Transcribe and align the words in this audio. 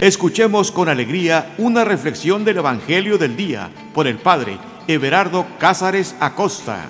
Escuchemos 0.00 0.70
con 0.70 0.88
alegría 0.88 1.56
una 1.58 1.84
reflexión 1.84 2.44
del 2.44 2.58
Evangelio 2.58 3.18
del 3.18 3.36
Día 3.36 3.68
por 3.92 4.06
el 4.06 4.16
Padre 4.18 4.56
Everardo 4.86 5.44
Cázares 5.58 6.14
Acosta. 6.20 6.88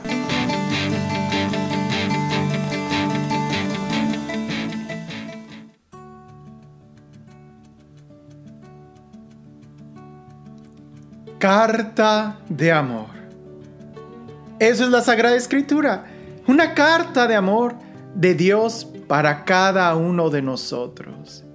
Carta 11.39 12.41
de 12.51 12.73
amor. 12.73 13.07
Eso 14.59 14.85
es 14.85 14.91
la 14.91 15.01
Sagrada 15.01 15.35
Escritura, 15.35 16.05
una 16.47 16.75
carta 16.75 17.27
de 17.27 17.37
amor 17.37 17.75
de 18.15 18.35
Dios 18.35 18.87
para 19.07 19.47
cada 19.47 19.97
uno 19.97 20.29
de 20.29 20.43
nosotros. 20.43 21.48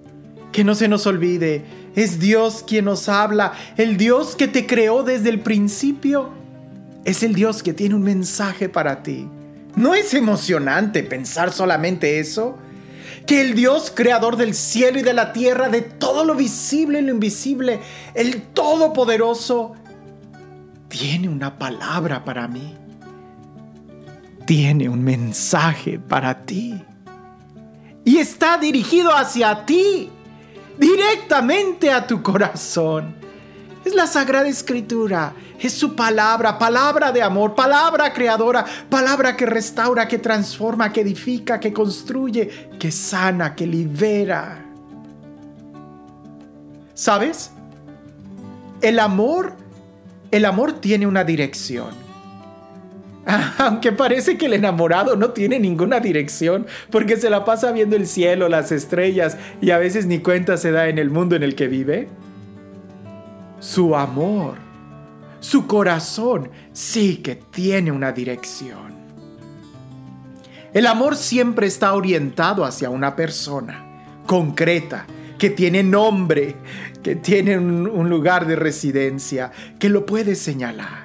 Que 0.53 0.63
no 0.63 0.75
se 0.75 0.87
nos 0.87 1.07
olvide, 1.07 1.65
es 1.95 2.19
Dios 2.19 2.63
quien 2.65 2.85
nos 2.85 3.09
habla, 3.09 3.53
el 3.75 3.97
Dios 3.97 4.35
que 4.35 4.47
te 4.47 4.67
creó 4.67 5.01
desde 5.03 5.29
el 5.29 5.39
principio. 5.39 6.29
Es 7.05 7.23
el 7.23 7.33
Dios 7.33 7.63
que 7.63 7.73
tiene 7.73 7.95
un 7.95 8.03
mensaje 8.03 8.69
para 8.69 9.01
ti. 9.01 9.27
¿No 9.75 9.95
es 9.95 10.13
emocionante 10.13 11.01
pensar 11.01 11.51
solamente 11.51 12.19
eso? 12.19 12.59
Que 13.25 13.41
el 13.41 13.55
Dios 13.55 13.91
creador 13.93 14.37
del 14.37 14.53
cielo 14.53 14.99
y 14.99 15.01
de 15.01 15.13
la 15.13 15.33
tierra, 15.33 15.69
de 15.69 15.81
todo 15.81 16.23
lo 16.23 16.35
visible 16.35 16.99
y 16.99 17.01
lo 17.01 17.11
invisible, 17.11 17.79
el 18.13 18.43
Todopoderoso, 18.43 19.73
tiene 20.87 21.29
una 21.29 21.57
palabra 21.57 22.23
para 22.23 22.47
mí. 22.47 22.77
Tiene 24.45 24.87
un 24.87 25.03
mensaje 25.03 25.97
para 25.97 26.45
ti. 26.45 26.79
Y 28.05 28.17
está 28.17 28.59
dirigido 28.59 29.15
hacia 29.15 29.65
ti 29.65 30.11
directamente 30.77 31.91
a 31.91 32.05
tu 32.05 32.21
corazón. 32.21 33.15
Es 33.85 33.93
la 33.93 34.07
Sagrada 34.07 34.47
Escritura, 34.47 35.33
es 35.59 35.73
su 35.73 35.95
palabra, 35.95 36.57
palabra 36.57 37.11
de 37.11 37.21
amor, 37.21 37.53
palabra 37.53 38.13
creadora, 38.13 38.65
palabra 38.89 39.35
que 39.35 39.45
restaura, 39.45 40.07
que 40.07 40.19
transforma, 40.19 40.93
que 40.93 41.01
edifica, 41.01 41.59
que 41.59 41.73
construye, 41.73 42.69
que 42.79 42.91
sana, 42.91 43.55
que 43.55 43.67
libera. 43.67 44.65
¿Sabes? 46.93 47.51
El 48.81 48.99
amor, 48.99 49.53
el 50.31 50.45
amor 50.45 50.73
tiene 50.73 51.05
una 51.05 51.23
dirección. 51.23 52.02
Aunque 53.57 53.91
parece 53.91 54.37
que 54.37 54.47
el 54.47 54.53
enamorado 54.53 55.15
no 55.15 55.29
tiene 55.31 55.59
ninguna 55.59 55.99
dirección, 55.99 56.67
porque 56.89 57.17
se 57.17 57.29
la 57.29 57.45
pasa 57.45 57.71
viendo 57.71 57.95
el 57.95 58.07
cielo, 58.07 58.49
las 58.49 58.71
estrellas 58.71 59.37
y 59.61 59.71
a 59.71 59.77
veces 59.77 60.05
ni 60.05 60.19
cuenta 60.19 60.57
se 60.57 60.71
da 60.71 60.89
en 60.89 60.97
el 60.97 61.09
mundo 61.09 61.35
en 61.35 61.43
el 61.43 61.55
que 61.55 61.67
vive. 61.67 62.09
Su 63.59 63.95
amor, 63.95 64.55
su 65.39 65.67
corazón 65.67 66.49
sí 66.73 67.17
que 67.17 67.35
tiene 67.35 67.91
una 67.91 68.11
dirección. 68.11 68.93
El 70.73 70.87
amor 70.87 71.15
siempre 71.15 71.67
está 71.67 71.93
orientado 71.93 72.65
hacia 72.65 72.89
una 72.89 73.15
persona 73.15 73.93
concreta, 74.25 75.05
que 75.37 75.49
tiene 75.49 75.83
nombre, 75.83 76.55
que 77.03 77.15
tiene 77.15 77.57
un, 77.57 78.09
lugar 78.09 78.47
de 78.47 78.55
residencia, 78.55 79.51
que 79.77 79.89
lo 79.89 80.05
puede 80.05 80.35
señalar. 80.35 81.02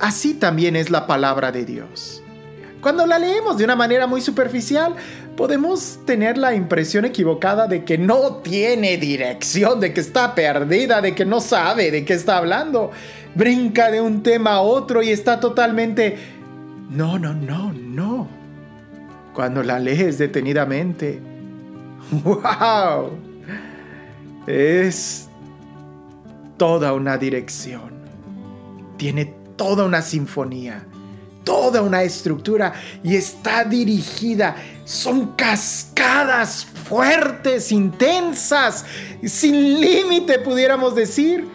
Así 0.00 0.34
también 0.34 0.76
es 0.76 0.90
la 0.90 1.06
palabra 1.06 1.52
de 1.52 1.64
Dios. 1.64 2.22
Cuando 2.80 3.06
la 3.06 3.18
leemos 3.18 3.56
de 3.56 3.64
una 3.64 3.74
manera 3.74 4.06
muy 4.06 4.20
superficial, 4.20 4.94
podemos 5.36 6.00
tener 6.04 6.38
la 6.38 6.54
impresión 6.54 7.04
equivocada 7.04 7.66
de 7.66 7.84
que 7.84 7.98
no 7.98 8.36
tiene 8.36 8.96
dirección, 8.96 9.80
de 9.80 9.92
que 9.92 10.00
está 10.00 10.34
perdida, 10.34 11.00
de 11.00 11.14
que 11.14 11.24
no 11.24 11.40
sabe 11.40 11.90
de 11.90 12.04
qué 12.04 12.14
está 12.14 12.36
hablando. 12.36 12.90
Brinca 13.34 13.90
de 13.90 14.00
un 14.00 14.22
tema 14.22 14.52
a 14.52 14.60
otro 14.60 15.02
y 15.02 15.10
está 15.10 15.40
totalmente... 15.40 16.16
No, 16.90 17.18
no, 17.18 17.34
no, 17.34 17.72
no. 17.72 18.28
Cuando 19.34 19.62
la 19.62 19.78
lees 19.78 20.18
detenidamente, 20.18 21.20
¡wow! 22.10 23.18
Es 24.46 25.28
toda 26.56 26.92
una 26.92 27.18
dirección. 27.18 27.96
Tiene 28.96 29.45
toda 29.56 29.84
una 29.84 30.02
sinfonía, 30.02 30.86
toda 31.44 31.82
una 31.82 32.02
estructura 32.02 32.74
y 33.02 33.16
está 33.16 33.64
dirigida. 33.64 34.56
Son 34.84 35.32
cascadas 35.34 36.64
fuertes, 36.64 37.72
intensas, 37.72 38.84
sin 39.24 39.80
límite 39.80 40.38
pudiéramos 40.38 40.94
decir, 40.94 41.46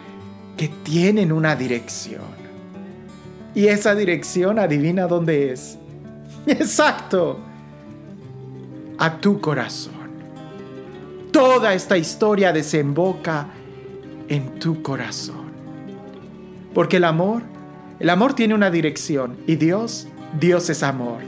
que 0.56 0.68
tienen 0.68 1.32
una 1.32 1.56
dirección. 1.56 2.42
Y 3.54 3.66
esa 3.66 3.94
dirección, 3.94 4.58
adivina 4.58 5.06
dónde 5.06 5.52
es. 5.52 5.78
Exacto. 6.46 7.38
A 8.98 9.18
tu 9.18 9.40
corazón. 9.40 10.02
Toda 11.32 11.74
esta 11.74 11.96
historia 11.96 12.52
desemboca 12.52 13.48
en 14.28 14.58
tu 14.58 14.82
corazón. 14.82 15.50
Porque 16.74 16.98
el 16.98 17.04
amor 17.04 17.42
el 17.98 18.10
amor 18.10 18.34
tiene 18.34 18.54
una 18.54 18.70
dirección 18.70 19.38
y 19.46 19.56
Dios, 19.56 20.08
Dios 20.38 20.68
es 20.70 20.82
amor. 20.82 21.22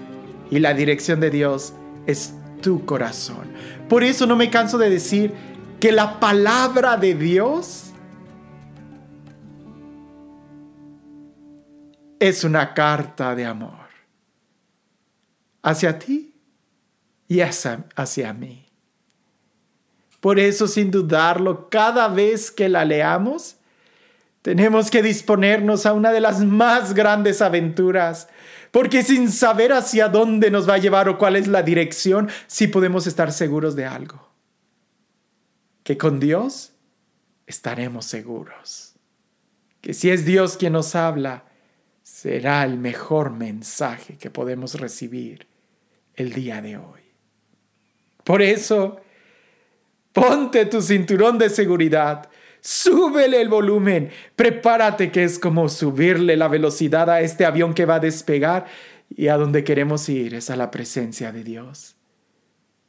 Y 0.51 0.59
la 0.59 0.75
dirección 0.75 1.21
de 1.21 1.31
Dios 1.31 1.75
es 2.07 2.35
tu 2.63 2.85
corazón. 2.85 3.53
Por 3.89 4.05
eso 4.05 4.27
no 4.27 4.37
me 4.37 4.51
canso 4.51 4.79
de 4.79 4.91
decir 4.91 5.33
que 5.81 5.93
la 5.93 6.21
palabra 6.21 6.97
de 6.97 7.15
Dios 7.15 7.93
es 12.19 12.45
una 12.45 12.73
carta 12.73 13.35
de 13.35 13.45
amor 13.45 13.85
hacia 15.63 15.99
ti 15.99 16.35
y 17.27 17.41
hacia, 17.41 17.85
hacia 17.97 18.33
mí. 18.33 18.67
Por 20.21 20.39
eso, 20.39 20.67
sin 20.67 20.91
dudarlo, 20.91 21.69
cada 21.69 22.09
vez 22.09 22.51
que 22.51 22.69
la 22.69 22.85
leamos, 22.85 23.57
tenemos 24.45 24.91
que 24.91 25.03
disponernos 25.03 25.87
a 25.87 25.95
una 25.95 26.13
de 26.13 26.21
las 26.21 26.45
más 26.45 26.93
grandes 26.93 27.41
aventuras, 27.41 28.29
porque 28.73 29.03
sin 29.03 29.33
saber 29.33 29.73
hacia 29.73 30.09
dónde 30.09 30.51
nos 30.51 30.69
va 30.69 30.75
a 30.75 30.79
llevar 30.79 31.09
o 31.09 31.17
cuál 31.17 31.37
es 31.37 31.49
la 31.49 31.63
dirección, 31.63 32.29
sí 32.47 32.67
podemos 32.67 33.07
estar 33.07 33.33
seguros 33.33 33.75
de 33.75 33.87
algo. 33.87 34.29
Que 35.83 35.97
con 35.97 36.21
Dios 36.21 36.75
estaremos 37.47 38.05
seguros. 38.05 38.93
Que 39.81 39.95
si 39.95 40.11
es 40.11 40.27
Dios 40.27 40.59
quien 40.59 40.75
nos 40.75 40.95
habla, 40.95 41.45
será 42.03 42.65
el 42.65 42.77
mejor 42.77 43.31
mensaje 43.31 44.19
que 44.19 44.29
podemos 44.29 44.79
recibir 44.79 45.47
el 46.17 46.35
día 46.35 46.61
de 46.61 46.77
hoy. 46.77 47.01
Por 48.25 48.43
eso, 48.43 49.01
ponte 50.13 50.67
tu 50.67 50.83
cinturón 50.83 51.39
de 51.39 51.49
seguridad, 51.49 52.29
súbele 52.65 53.43
el 53.43 53.51
volumen, 53.51 54.11
prepárate 54.35 55.13
que 55.13 55.23
es 55.23 55.39
como 55.39 55.69
subirle 55.69 56.35
la 56.37 56.49
velocidad 56.49 57.11
a 57.11 57.21
este 57.21 57.45
avión 57.45 57.75
que 57.75 57.85
va 57.85 57.97
a 57.97 58.01
despegar. 58.01 58.67
Y 59.11 59.29
a 59.29 59.37
donde 59.37 59.63
queremos 59.63 60.09
ir 60.09 60.35
es 60.35 60.49
a 60.49 60.57
la 60.57 60.71
presencia 60.71 61.31
de 61.31 61.45
Dios. 61.45 61.95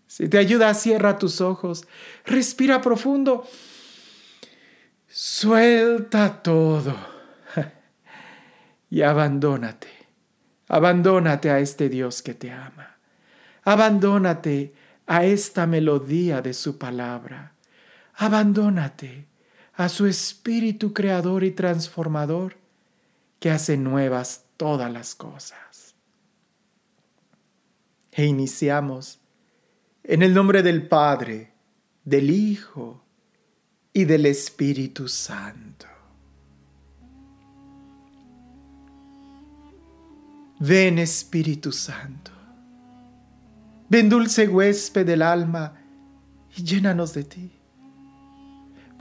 Si 0.07 0.29
te 0.29 0.37
ayuda, 0.37 0.73
cierra 0.73 1.17
tus 1.17 1.41
ojos, 1.41 1.85
respira 2.25 2.81
profundo, 2.81 3.45
suelta 5.07 6.41
todo. 6.41 6.95
Y 8.89 9.01
abandónate, 9.01 9.89
abandónate 10.69 11.49
a 11.49 11.59
este 11.59 11.89
Dios 11.89 12.21
que 12.21 12.33
te 12.33 12.51
ama, 12.51 12.97
abandónate 13.63 14.73
a 15.05 15.25
esta 15.25 15.67
melodía 15.67 16.41
de 16.41 16.53
su 16.53 16.77
palabra, 16.77 17.55
abandónate 18.13 19.25
a 19.75 19.89
su 19.89 20.05
espíritu 20.05 20.93
creador 20.93 21.43
y 21.43 21.51
transformador 21.51 22.57
que 23.39 23.51
hace 23.51 23.77
nuevas 23.77 24.45
todas 24.57 24.91
las 24.91 25.15
cosas. 25.15 25.95
E 28.11 28.25
iniciamos 28.25 29.19
en 30.03 30.23
el 30.23 30.33
nombre 30.33 30.63
del 30.63 30.87
Padre, 30.87 31.51
del 32.05 32.29
Hijo 32.29 33.03
y 33.91 34.05
del 34.05 34.25
Espíritu 34.25 35.07
Santo. 35.09 35.87
Ven 40.57 40.99
Espíritu 40.99 41.73
Santo, 41.73 42.31
ven 43.89 44.07
dulce 44.07 44.47
huésped 44.47 45.05
del 45.05 45.21
alma 45.21 45.73
y 46.55 46.63
llénanos 46.63 47.13
de 47.13 47.23
ti. 47.25 47.54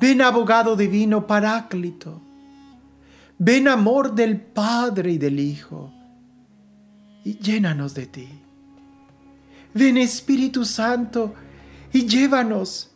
Ven 0.01 0.23
abogado 0.23 0.77
divino 0.77 1.27
paráclito. 1.27 2.21
Ven 3.39 3.69
amor 3.69 4.15
del 4.15 4.41
Padre 4.41 5.13
y 5.13 5.19
del 5.19 5.41
Hijo. 5.41 5.93
Y 7.25 7.39
llénanos 7.39 7.95
de 7.95 8.07
ti. 8.07 8.29
Ven 9.73 9.97
Espíritu 9.97 10.65
Santo 10.65 11.35
y 11.93 12.07
llévanos 12.07 12.91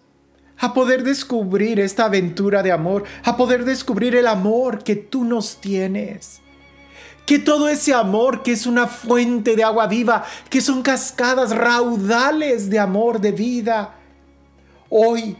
a 0.58 0.74
poder 0.74 1.04
descubrir 1.04 1.80
esta 1.80 2.06
aventura 2.06 2.62
de 2.62 2.72
amor, 2.72 3.04
a 3.24 3.36
poder 3.36 3.64
descubrir 3.64 4.16
el 4.16 4.26
amor 4.26 4.82
que 4.82 4.96
tú 4.96 5.24
nos 5.24 5.60
tienes. 5.60 6.40
Que 7.26 7.38
todo 7.38 7.68
ese 7.68 7.94
amor 7.94 8.42
que 8.42 8.52
es 8.52 8.66
una 8.66 8.86
fuente 8.86 9.54
de 9.54 9.62
agua 9.62 9.86
viva, 9.86 10.24
que 10.50 10.60
son 10.60 10.82
cascadas 10.82 11.54
raudales 11.54 12.70
de 12.70 12.78
amor, 12.78 13.20
de 13.20 13.32
vida, 13.32 13.94
hoy 14.88 15.36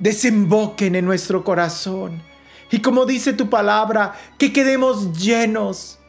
desemboquen 0.00 0.96
en 0.96 1.04
nuestro 1.04 1.44
corazón. 1.44 2.22
Y 2.72 2.80
como 2.80 3.06
dice 3.06 3.32
tu 3.32 3.48
palabra, 3.48 4.14
que 4.38 4.52
quedemos 4.52 5.16
llenos 5.16 6.00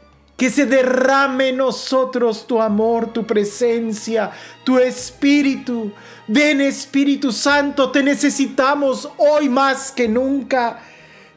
que 0.41 0.49
se 0.49 0.65
derrame 0.65 1.49
en 1.49 1.57
nosotros 1.57 2.47
tu 2.47 2.59
amor, 2.59 3.13
tu 3.13 3.27
presencia, 3.27 4.31
tu 4.63 4.79
espíritu. 4.79 5.91
Ven 6.27 6.61
Espíritu 6.61 7.31
Santo, 7.31 7.91
te 7.91 8.01
necesitamos 8.01 9.07
hoy 9.17 9.49
más 9.49 9.91
que 9.91 10.07
nunca. 10.07 10.79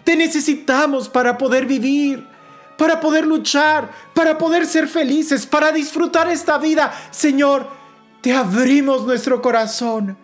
Te 0.04 0.16
necesitamos 0.16 1.10
para 1.10 1.36
poder 1.36 1.66
vivir, 1.66 2.26
para 2.78 2.98
poder 2.98 3.26
luchar, 3.26 3.90
para 4.14 4.38
poder 4.38 4.64
ser 4.64 4.88
felices, 4.88 5.44
para 5.44 5.70
disfrutar 5.70 6.30
esta 6.30 6.56
vida. 6.56 6.90
Señor, 7.10 7.68
te 8.22 8.32
abrimos 8.32 9.04
nuestro 9.04 9.42
corazón. 9.42 10.16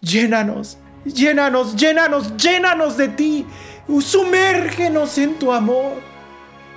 Llénanos, 0.00 0.78
llénanos, 1.06 1.76
llénanos, 1.76 2.36
llénanos 2.36 2.96
de 2.96 3.08
ti. 3.08 3.46
Sumérgenos 4.00 5.16
en 5.18 5.38
tu 5.38 5.52
amor 5.52 6.02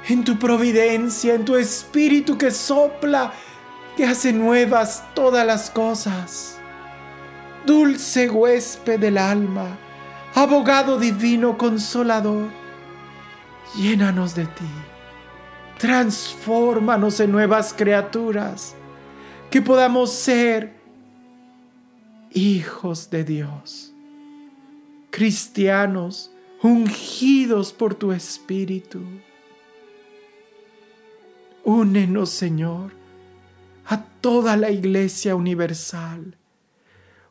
en 0.07 0.23
tu 0.23 0.37
providencia, 0.37 1.33
en 1.33 1.45
tu 1.45 1.55
espíritu 1.55 2.37
que 2.37 2.51
sopla, 2.51 3.33
que 3.97 4.05
hace 4.05 4.31
nuevas 4.31 5.03
todas 5.13 5.45
las 5.45 5.69
cosas. 5.69 6.57
Dulce 7.65 8.29
huésped 8.29 8.99
del 8.99 9.17
alma, 9.17 9.77
abogado 10.33 10.97
divino 10.97 11.57
consolador, 11.57 12.49
llénanos 13.75 14.33
de 14.33 14.45
ti, 14.45 14.69
transfórmanos 15.77 17.19
en 17.19 17.31
nuevas 17.31 17.73
criaturas, 17.73 18.75
que 19.51 19.61
podamos 19.61 20.11
ser 20.13 20.79
hijos 22.31 23.09
de 23.09 23.23
Dios, 23.23 23.88
cristianos 25.09 26.31
ungidos 26.61 27.71
por 27.73 27.95
tu 27.95 28.11
espíritu. 28.11 29.01
Únenos, 31.63 32.29
Señor, 32.29 32.91
a 33.85 34.03
toda 34.21 34.57
la 34.57 34.71
Iglesia 34.71 35.35
universal. 35.35 36.37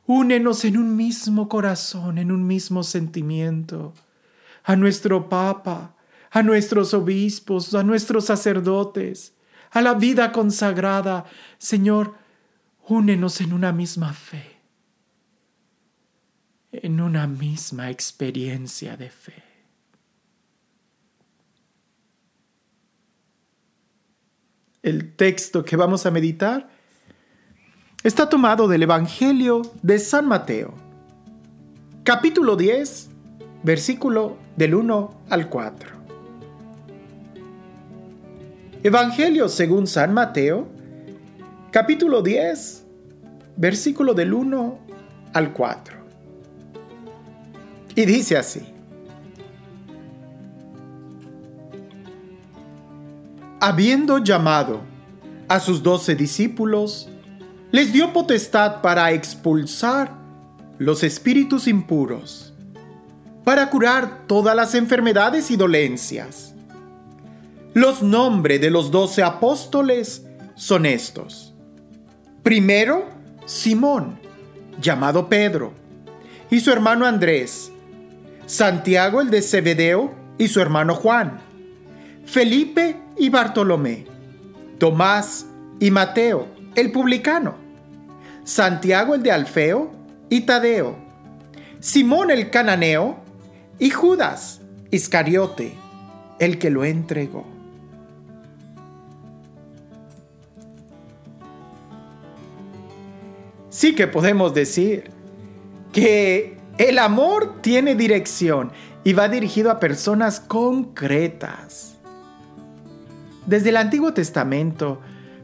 Únenos 0.06 0.64
en 0.64 0.78
un 0.78 0.96
mismo 0.96 1.48
corazón, 1.48 2.18
en 2.18 2.32
un 2.32 2.46
mismo 2.46 2.82
sentimiento. 2.82 3.94
A 4.64 4.76
nuestro 4.76 5.28
Papa, 5.28 5.94
a 6.30 6.42
nuestros 6.42 6.94
obispos, 6.94 7.74
a 7.74 7.82
nuestros 7.82 8.26
sacerdotes, 8.26 9.34
a 9.70 9.82
la 9.82 9.94
vida 9.94 10.32
consagrada. 10.32 11.24
Señor, 11.58 12.14
únenos 12.86 13.40
en 13.40 13.52
una 13.52 13.72
misma 13.72 14.12
fe, 14.12 14.57
en 16.82 17.00
una 17.00 17.26
misma 17.26 17.90
experiencia 17.90 18.96
de 18.96 19.10
fe. 19.10 19.48
el 24.88 25.14
texto 25.14 25.64
que 25.64 25.76
vamos 25.76 26.06
a 26.06 26.10
meditar 26.10 26.68
está 28.02 28.28
tomado 28.28 28.68
del 28.68 28.84
Evangelio 28.84 29.62
de 29.82 29.98
San 29.98 30.26
Mateo, 30.26 30.72
capítulo 32.04 32.56
10, 32.56 33.10
versículo 33.62 34.38
del 34.56 34.74
1 34.74 35.22
al 35.28 35.48
4. 35.48 35.98
Evangelio 38.82 39.48
según 39.48 39.86
San 39.86 40.14
Mateo, 40.14 40.68
capítulo 41.70 42.22
10, 42.22 42.84
versículo 43.56 44.14
del 44.14 44.32
1 44.32 44.78
al 45.34 45.52
4. 45.52 45.97
Y 47.98 48.06
dice 48.06 48.36
así. 48.36 48.60
habiendo 53.60 54.18
llamado 54.18 54.80
a 55.48 55.60
sus 55.60 55.82
doce 55.82 56.14
discípulos, 56.14 57.08
les 57.72 57.92
dio 57.92 58.12
potestad 58.12 58.80
para 58.82 59.10
expulsar 59.12 60.12
los 60.78 61.02
espíritus 61.02 61.66
impuros, 61.66 62.54
para 63.44 63.68
curar 63.68 64.26
todas 64.26 64.54
las 64.54 64.74
enfermedades 64.74 65.50
y 65.50 65.56
dolencias. 65.56 66.54
Los 67.74 68.02
nombres 68.02 68.60
de 68.60 68.70
los 68.70 68.90
doce 68.90 69.22
apóstoles 69.22 70.24
son 70.54 70.86
estos. 70.86 71.54
Primero, 72.42 73.06
Simón, 73.44 74.18
llamado 74.80 75.28
Pedro, 75.28 75.72
y 76.50 76.60
su 76.60 76.70
hermano 76.70 77.04
Andrés, 77.04 77.72
Santiago 78.48 79.20
el 79.20 79.28
de 79.28 79.42
Zebedeo 79.42 80.10
y 80.38 80.48
su 80.48 80.62
hermano 80.62 80.94
Juan, 80.94 81.38
Felipe 82.24 82.96
y 83.18 83.28
Bartolomé, 83.28 84.06
Tomás 84.78 85.44
y 85.78 85.90
Mateo, 85.90 86.48
el 86.74 86.90
publicano, 86.90 87.56
Santiago 88.44 89.14
el 89.14 89.22
de 89.22 89.32
Alfeo 89.32 89.90
y 90.30 90.40
Tadeo, 90.40 90.96
Simón 91.80 92.30
el 92.30 92.48
cananeo 92.48 93.18
y 93.78 93.90
Judas 93.90 94.62
Iscariote, 94.90 95.74
el 96.38 96.58
que 96.58 96.70
lo 96.70 96.86
entregó. 96.86 97.44
Sí 103.68 103.94
que 103.94 104.06
podemos 104.06 104.54
decir 104.54 105.10
que 105.92 106.57
el 106.78 106.98
amor 106.98 107.60
tiene 107.60 107.96
dirección 107.96 108.72
y 109.02 109.12
va 109.12 109.28
dirigido 109.28 109.70
a 109.70 109.80
personas 109.80 110.38
concretas. 110.38 111.96
Desde 113.46 113.70
el 113.70 113.76
Antiguo 113.76 114.14
Testamento, 114.14 115.00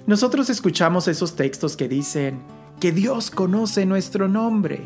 nosotros 0.07 0.49
escuchamos 0.49 1.09
esos 1.09 1.35
textos 1.35 1.77
que 1.77 1.89
dicen 1.89 2.41
que 2.79 2.93
Dios 2.93 3.31
conoce 3.31 3.85
nuestro 3.85 4.29
nombre. 4.29 4.81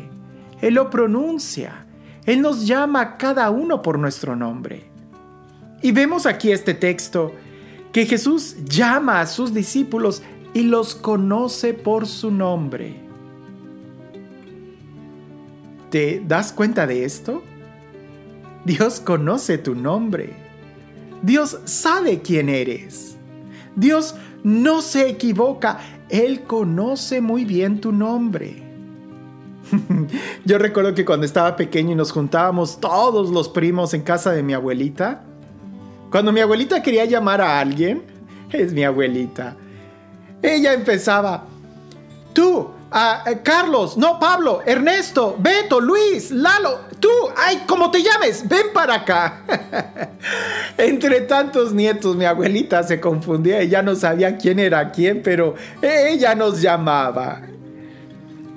Él 0.61 0.73
lo 0.73 0.89
pronuncia. 0.89 1.85
Él 2.25 2.41
nos 2.41 2.65
llama 2.65 3.01
a 3.01 3.17
cada 3.17 3.49
uno 3.51 3.81
por 3.81 3.99
nuestro 3.99 4.35
nombre. 4.35 4.89
Y 5.81 5.91
vemos 5.91 6.25
aquí 6.25 6.51
este 6.51 6.73
texto 6.73 7.31
que 7.91 8.05
Jesús 8.05 8.55
llama 8.65 9.21
a 9.21 9.27
sus 9.27 9.53
discípulos 9.53 10.23
y 10.53 10.63
los 10.63 10.95
conoce 10.95 11.73
por 11.73 12.07
su 12.07 12.31
nombre. 12.31 13.08
¿Te 15.89 16.21
das 16.25 16.53
cuenta 16.53 16.85
de 16.85 17.03
esto? 17.03 17.43
Dios 18.65 18.99
conoce 18.99 19.57
tu 19.57 19.75
nombre. 19.75 20.33
Dios 21.21 21.59
sabe 21.65 22.21
quién 22.21 22.49
eres. 22.49 23.17
Dios 23.75 24.15
no 24.43 24.81
se 24.81 25.09
equivoca. 25.09 25.79
Él 26.09 26.43
conoce 26.43 27.21
muy 27.21 27.45
bien 27.45 27.81
tu 27.81 27.91
nombre. 27.91 28.63
Yo 30.45 30.57
recuerdo 30.57 30.93
que 30.93 31.05
cuando 31.05 31.25
estaba 31.25 31.55
pequeño 31.55 31.91
y 31.91 31.95
nos 31.95 32.11
juntábamos 32.11 32.79
todos 32.79 33.29
los 33.29 33.49
primos 33.49 33.93
en 33.93 34.01
casa 34.01 34.31
de 34.31 34.43
mi 34.43 34.53
abuelita, 34.53 35.23
cuando 36.11 36.31
mi 36.31 36.39
abuelita 36.39 36.81
quería 36.81 37.05
llamar 37.05 37.41
a 37.41 37.59
alguien, 37.59 38.03
es 38.51 38.73
mi 38.73 38.83
abuelita, 38.83 39.55
ella 40.41 40.73
empezaba, 40.73 41.45
tú, 42.33 42.69
a 42.91 43.23
Carlos, 43.43 43.97
no 43.97 44.19
Pablo, 44.19 44.61
Ernesto, 44.65 45.35
Beto, 45.39 45.79
Luis, 45.79 46.31
Lalo, 46.31 46.79
tú, 46.99 47.09
ay, 47.37 47.63
como 47.67 47.91
te 47.91 48.01
llames, 48.01 48.47
ven 48.47 48.67
para 48.73 48.95
acá. 48.95 49.41
Entre 50.77 51.21
tantos 51.21 51.73
nietos, 51.73 52.15
mi 52.15 52.25
abuelita 52.25 52.83
se 52.83 52.99
confundía 52.99 53.63
y 53.63 53.69
ya 53.69 53.81
no 53.81 53.95
sabía 53.95 54.37
quién 54.37 54.59
era 54.59 54.91
quién, 54.91 55.21
pero 55.23 55.55
ella 55.81 56.35
nos 56.35 56.61
llamaba. 56.61 57.41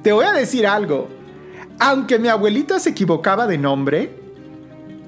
Te 0.03 0.13
voy 0.13 0.25
a 0.25 0.33
decir 0.33 0.67
algo, 0.67 1.09
aunque 1.79 2.19
mi 2.19 2.29
abuelita 2.29 2.79
se 2.79 2.91
equivocaba 2.91 3.47
de 3.47 3.59
nombre, 3.59 4.15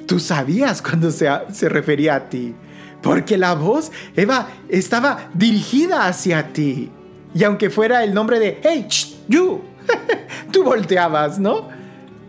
tú 0.06 0.20
sabías 0.20 0.82
cuando 0.82 1.10
se, 1.10 1.28
se 1.52 1.68
refería 1.68 2.16
a 2.16 2.28
ti, 2.28 2.54
porque 3.02 3.36
la 3.36 3.54
voz, 3.54 3.90
Eva, 4.14 4.48
estaba 4.68 5.28
dirigida 5.34 6.06
hacia 6.06 6.52
ti. 6.52 6.90
Y 7.34 7.42
aunque 7.42 7.68
fuera 7.68 8.04
el 8.04 8.14
nombre 8.14 8.38
de, 8.38 8.60
hey, 8.62 8.86
you, 9.28 9.62
tú 10.52 10.64
volteabas, 10.64 11.38
¿no? 11.38 11.68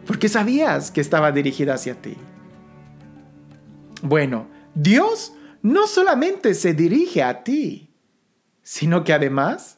Porque 0.05 0.29
sabías 0.29 0.91
que 0.91 1.01
estaba 1.01 1.31
dirigida 1.31 1.73
hacia 1.73 1.95
ti. 2.01 2.15
Bueno, 4.01 4.47
Dios 4.75 5.33
no 5.61 5.87
solamente 5.87 6.53
se 6.53 6.73
dirige 6.73 7.23
a 7.23 7.43
ti, 7.43 7.89
sino 8.61 9.03
que 9.03 9.13
además 9.13 9.77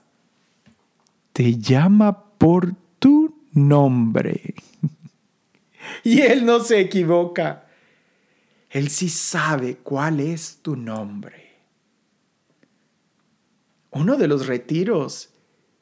te 1.32 1.58
llama 1.58 2.32
por 2.38 2.74
tu 3.00 3.36
nombre. 3.54 4.56
y 6.04 6.22
Él 6.22 6.46
no 6.46 6.60
se 6.60 6.80
equivoca. 6.80 7.68
Él 8.70 8.90
sí 8.90 9.08
sabe 9.08 9.78
cuál 9.78 10.20
es 10.20 10.58
tu 10.62 10.76
nombre. 10.76 11.48
Uno 13.92 14.18
de 14.18 14.28
los 14.28 14.48
retiros, 14.48 15.30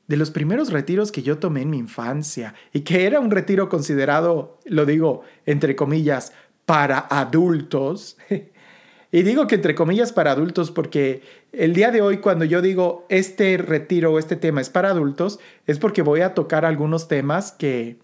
de 0.07 0.17
los 0.17 0.31
primeros 0.31 0.71
retiros 0.71 1.11
que 1.11 1.23
yo 1.23 1.39
tomé 1.39 1.61
en 1.61 1.69
mi 1.69 1.77
infancia, 1.77 2.53
y 2.73 2.81
que 2.81 3.05
era 3.05 3.19
un 3.19 3.31
retiro 3.31 3.69
considerado, 3.69 4.59
lo 4.65 4.85
digo 4.85 5.23
entre 5.45 5.75
comillas, 5.75 6.31
para 6.65 6.99
adultos, 6.99 8.17
y 9.11 9.23
digo 9.23 9.47
que 9.47 9.55
entre 9.55 9.75
comillas 9.75 10.11
para 10.11 10.31
adultos 10.31 10.71
porque 10.71 11.21
el 11.51 11.73
día 11.73 11.91
de 11.91 12.01
hoy 12.01 12.17
cuando 12.17 12.45
yo 12.45 12.61
digo 12.61 13.05
este 13.09 13.57
retiro 13.57 14.13
o 14.13 14.19
este 14.19 14.35
tema 14.35 14.61
es 14.61 14.69
para 14.69 14.89
adultos, 14.89 15.39
es 15.67 15.79
porque 15.79 16.01
voy 16.01 16.21
a 16.21 16.33
tocar 16.33 16.65
algunos 16.65 17.07
temas 17.07 17.51
que, 17.51 17.97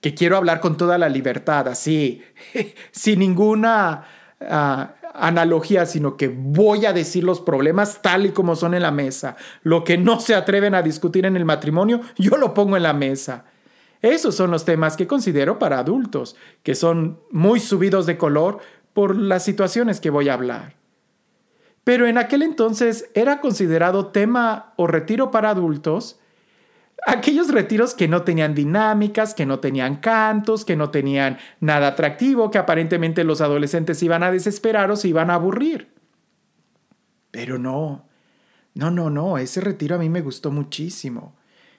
que 0.00 0.14
quiero 0.14 0.36
hablar 0.36 0.60
con 0.60 0.76
toda 0.76 0.98
la 0.98 1.08
libertad, 1.08 1.68
así, 1.68 2.22
sin 2.90 3.18
ninguna 3.18 4.04
ah, 4.48 4.94
analogía, 5.14 5.86
sino 5.86 6.16
que 6.16 6.28
voy 6.28 6.86
a 6.86 6.92
decir 6.92 7.24
los 7.24 7.40
problemas 7.40 8.00
tal 8.02 8.26
y 8.26 8.30
como 8.30 8.56
son 8.56 8.74
en 8.74 8.82
la 8.82 8.90
mesa. 8.90 9.36
Lo 9.62 9.84
que 9.84 9.98
no 9.98 10.20
se 10.20 10.34
atreven 10.34 10.74
a 10.74 10.82
discutir 10.82 11.26
en 11.26 11.36
el 11.36 11.44
matrimonio, 11.44 12.00
yo 12.16 12.36
lo 12.36 12.54
pongo 12.54 12.76
en 12.76 12.82
la 12.82 12.92
mesa. 12.92 13.44
Esos 14.00 14.34
son 14.34 14.50
los 14.50 14.64
temas 14.64 14.96
que 14.96 15.06
considero 15.06 15.58
para 15.58 15.78
adultos, 15.78 16.36
que 16.62 16.74
son 16.74 17.20
muy 17.30 17.60
subidos 17.60 18.06
de 18.06 18.18
color, 18.18 18.58
por 18.92 19.16
las 19.16 19.44
situaciones 19.44 20.00
que 20.00 20.10
voy 20.10 20.28
a 20.28 20.34
hablar. 20.34 20.74
Pero 21.84 22.06
en 22.06 22.18
aquel 22.18 22.42
entonces 22.42 23.10
era 23.14 23.40
considerado 23.40 24.08
tema 24.08 24.74
o 24.76 24.86
retiro 24.86 25.30
para 25.30 25.50
adultos 25.50 26.18
aquellos 27.06 27.50
retiros 27.50 27.94
que 27.94 28.08
no 28.08 28.22
tenían 28.22 28.54
dinámicas, 28.54 29.34
que 29.34 29.46
no 29.46 29.60
tenían 29.60 29.96
cantos, 29.96 30.64
que 30.64 30.76
no 30.76 30.90
tenían 30.90 31.38
nada 31.60 31.88
atractivo, 31.88 32.50
que 32.50 32.58
aparentemente 32.58 33.24
los 33.24 33.40
adolescentes 33.40 34.02
iban 34.02 34.22
a 34.22 34.30
desesperar 34.30 34.90
o 34.90 34.96
se 34.96 35.08
iban 35.08 35.30
a 35.30 35.34
aburrir. 35.34 35.92
Pero 37.30 37.58
no, 37.58 38.06
no, 38.74 38.90
no, 38.90 39.10
no, 39.10 39.38
ese 39.38 39.60
retiro 39.60 39.96
a 39.96 39.98
mí 39.98 40.08
me 40.08 40.20
gustó 40.20 40.50
muchísimo. 40.50 41.34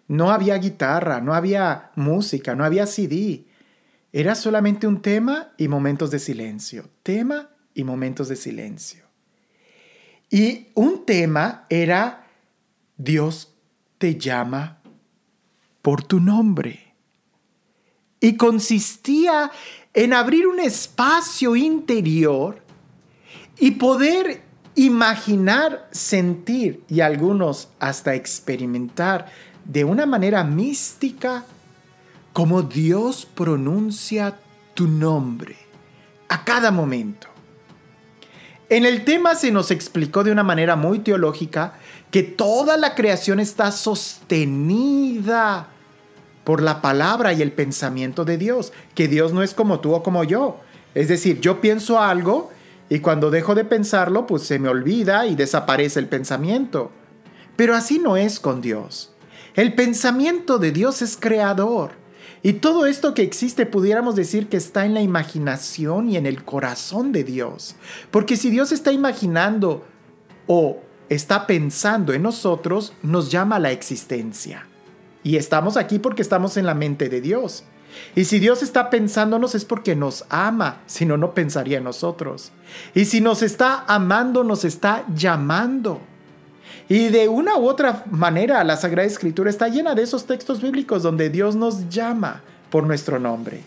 No 0.08 0.32
había 0.32 0.58
guitarra, 0.58 1.22
no 1.22 1.34
había 1.34 1.92
música, 1.96 2.56
no 2.56 2.66
había 2.66 2.86
CD. 2.86 3.46
Era 4.12 4.36
solamente 4.36 4.86
un 4.88 5.02
tema 5.02 5.54
y 5.58 5.68
momentos 5.68 6.12
de 6.12 6.20
silencio. 6.20 6.90
Tema 7.02 7.50
y 7.74 7.84
momentos 7.84 8.28
de 8.28 8.36
silencio. 8.36 9.06
Y 10.30 10.68
un 10.76 11.06
tema 11.06 11.66
era 11.70 12.28
Dios 12.98 13.56
te 13.98 14.18
llama 14.18 14.83
por 15.84 16.02
tu 16.02 16.20
nombre. 16.20 16.96
Y 18.20 18.38
consistía 18.38 19.52
en 19.94 20.14
abrir 20.14 20.48
un 20.48 20.60
espacio 20.60 21.56
interior 21.56 22.64
y 23.60 23.72
poder 23.72 24.42
imaginar, 24.74 25.88
sentir 25.92 26.84
y 26.90 27.02
algunos 27.02 27.68
hasta 27.80 28.16
experimentar 28.16 29.30
de 29.66 29.84
una 29.84 30.08
manera 30.08 30.44
mística 30.44 31.46
cómo 32.32 32.64
Dios 32.64 33.26
pronuncia 33.26 34.40
tu 34.74 34.88
nombre 34.88 35.58
a 36.30 36.46
cada 36.46 36.72
momento. 36.72 37.28
En 38.70 38.86
el 38.86 39.04
tema 39.04 39.36
se 39.36 39.52
nos 39.52 39.70
explicó 39.70 40.24
de 40.24 40.32
una 40.32 40.44
manera 40.44 40.78
muy 40.78 41.00
teológica 41.00 41.74
que 42.10 42.24
toda 42.24 42.78
la 42.78 42.96
creación 42.96 43.42
está 43.42 43.70
sostenida 43.72 45.73
por 46.44 46.62
la 46.62 46.82
palabra 46.82 47.34
y 47.34 47.42
el 47.42 47.52
pensamiento 47.52 48.26
de 48.26 48.38
Dios, 48.38 48.74
que 48.96 49.08
Dios 49.08 49.34
no 49.34 49.44
es 49.44 49.54
como 49.54 49.80
tú 49.80 49.94
o 49.94 50.04
como 50.04 50.24
yo. 50.24 50.60
Es 50.94 51.08
decir, 51.08 51.40
yo 51.40 51.62
pienso 51.62 52.00
algo 52.00 52.52
y 52.90 53.00
cuando 53.00 53.32
dejo 53.32 53.56
de 53.56 53.66
pensarlo, 53.66 54.28
pues 54.28 54.44
se 54.44 54.60
me 54.60 54.70
olvida 54.70 55.26
y 55.26 55.36
desaparece 55.36 56.00
el 56.00 56.08
pensamiento. 56.08 56.92
Pero 57.56 57.76
así 57.76 58.00
no 58.00 58.18
es 58.18 58.40
con 58.40 58.62
Dios. 58.62 59.14
El 59.56 59.74
pensamiento 59.74 60.58
de 60.58 60.72
Dios 60.72 61.02
es 61.02 61.18
creador. 61.18 61.92
Y 62.42 62.54
todo 62.54 62.86
esto 62.86 63.14
que 63.14 63.22
existe 63.22 63.66
pudiéramos 63.66 64.16
decir 64.16 64.50
que 64.50 64.58
está 64.58 64.86
en 64.86 64.94
la 64.94 65.02
imaginación 65.02 66.10
y 66.10 66.18
en 66.18 66.26
el 66.26 66.44
corazón 66.44 67.14
de 67.14 67.24
Dios. 67.24 67.76
Porque 68.12 68.36
si 68.36 68.50
Dios 68.50 68.72
está 68.72 68.92
imaginando 68.92 69.86
o 70.48 70.82
está 71.08 71.48
pensando 71.48 72.12
en 72.12 72.24
nosotros, 72.24 72.94
nos 73.02 73.32
llama 73.32 73.56
a 73.56 73.60
la 73.60 73.72
existencia. 73.72 74.68
Y 75.24 75.38
estamos 75.38 75.78
aquí 75.78 76.00
porque 76.00 76.22
estamos 76.22 76.58
en 76.58 76.66
la 76.66 76.74
mente 76.74 77.10
de 77.10 77.22
Dios. 77.22 77.64
Y 78.16 78.26
si 78.26 78.40
Dios 78.40 78.64
está 78.64 78.90
pensándonos 78.90 79.56
es 79.56 79.66
porque 79.66 79.96
nos 79.96 80.26
ama, 80.30 80.82
si 80.86 81.06
no, 81.06 81.18
no 81.18 81.34
pensaría 81.34 81.78
en 81.78 81.84
nosotros. 81.84 82.52
Y 82.94 83.06
si 83.06 83.22
nos 83.22 83.42
está 83.42 83.86
amando, 83.88 84.44
nos 84.44 84.66
está 84.66 85.06
llamando. 85.16 86.02
Y 86.90 87.10
de 87.10 87.30
una 87.30 87.58
u 87.58 87.68
otra 87.68 88.04
manera, 88.12 88.64
la 88.64 88.78
Sagrada 88.78 89.08
Escritura 89.08 89.50
está 89.50 89.68
llena 89.68 89.96
de 89.96 90.04
esos 90.04 90.26
textos 90.26 90.62
bíblicos 90.62 91.04
donde 91.04 91.30
Dios 91.30 91.56
nos 91.56 91.90
llama 91.90 92.42
por 92.70 92.86
nuestro 92.86 93.20
nombre. 93.20 93.64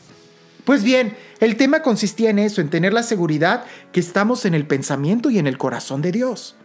Pues 0.64 0.82
bien, 0.82 1.16
el 1.38 1.56
tema 1.56 1.80
consistía 1.80 2.30
en 2.30 2.40
eso, 2.40 2.60
en 2.60 2.70
tener 2.70 2.92
la 2.92 3.04
seguridad 3.04 3.64
que 3.92 4.00
estamos 4.00 4.44
en 4.44 4.54
el 4.54 4.66
pensamiento 4.66 5.30
y 5.30 5.38
en 5.38 5.46
el 5.46 5.58
corazón 5.58 6.02
de 6.02 6.12
Dios. 6.12 6.56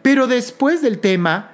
Pero 0.00 0.28
después 0.28 0.80
del 0.80 1.00
tema, 1.00 1.52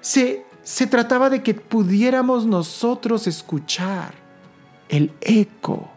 se, 0.00 0.43
se 0.64 0.86
trataba 0.86 1.30
de 1.30 1.42
que 1.42 1.54
pudiéramos 1.54 2.46
nosotros 2.46 3.26
escuchar 3.26 4.14
el 4.88 5.12
eco 5.20 5.90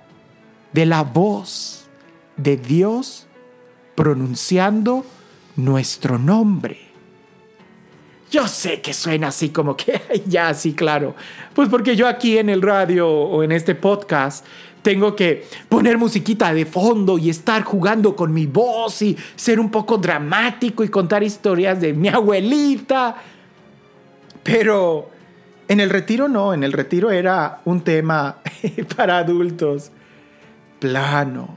de 0.73 0.85
la 0.85 1.03
voz 1.03 1.87
de 2.35 2.57
Dios 2.57 3.27
pronunciando 3.95 5.05
nuestro 5.55 6.19
nombre. 6.19 6.79
Yo 8.29 8.47
sé 8.47 8.81
que 8.81 8.93
suena 8.93 9.29
así 9.29 9.49
como 9.49 9.77
que 9.77 10.01
ya 10.27 10.49
así 10.49 10.73
claro. 10.73 11.15
Pues 11.53 11.69
porque 11.69 11.95
yo 11.95 12.07
aquí 12.07 12.37
en 12.37 12.49
el 12.49 12.61
radio 12.61 13.09
o 13.09 13.43
en 13.43 13.53
este 13.53 13.73
podcast 13.73 14.45
tengo 14.81 15.15
que 15.15 15.45
poner 15.69 15.97
musiquita 15.97 16.53
de 16.53 16.65
fondo 16.65 17.17
y 17.17 17.29
estar 17.29 17.63
jugando 17.63 18.15
con 18.15 18.33
mi 18.33 18.45
voz 18.45 19.01
y 19.01 19.17
ser 19.35 19.59
un 19.59 19.71
poco 19.71 19.97
dramático 19.97 20.83
y 20.83 20.89
contar 20.89 21.23
historias 21.23 21.79
de 21.81 21.93
mi 21.93 22.09
abuelita. 22.09 23.15
Pero 24.47 25.09
en 25.67 25.81
el 25.81 25.89
retiro 25.89 26.29
no, 26.29 26.53
en 26.53 26.63
el 26.63 26.71
retiro 26.71 27.11
era 27.11 27.59
un 27.65 27.81
tema 27.81 28.37
para 28.95 29.17
adultos 29.17 29.91
plano. 30.79 31.49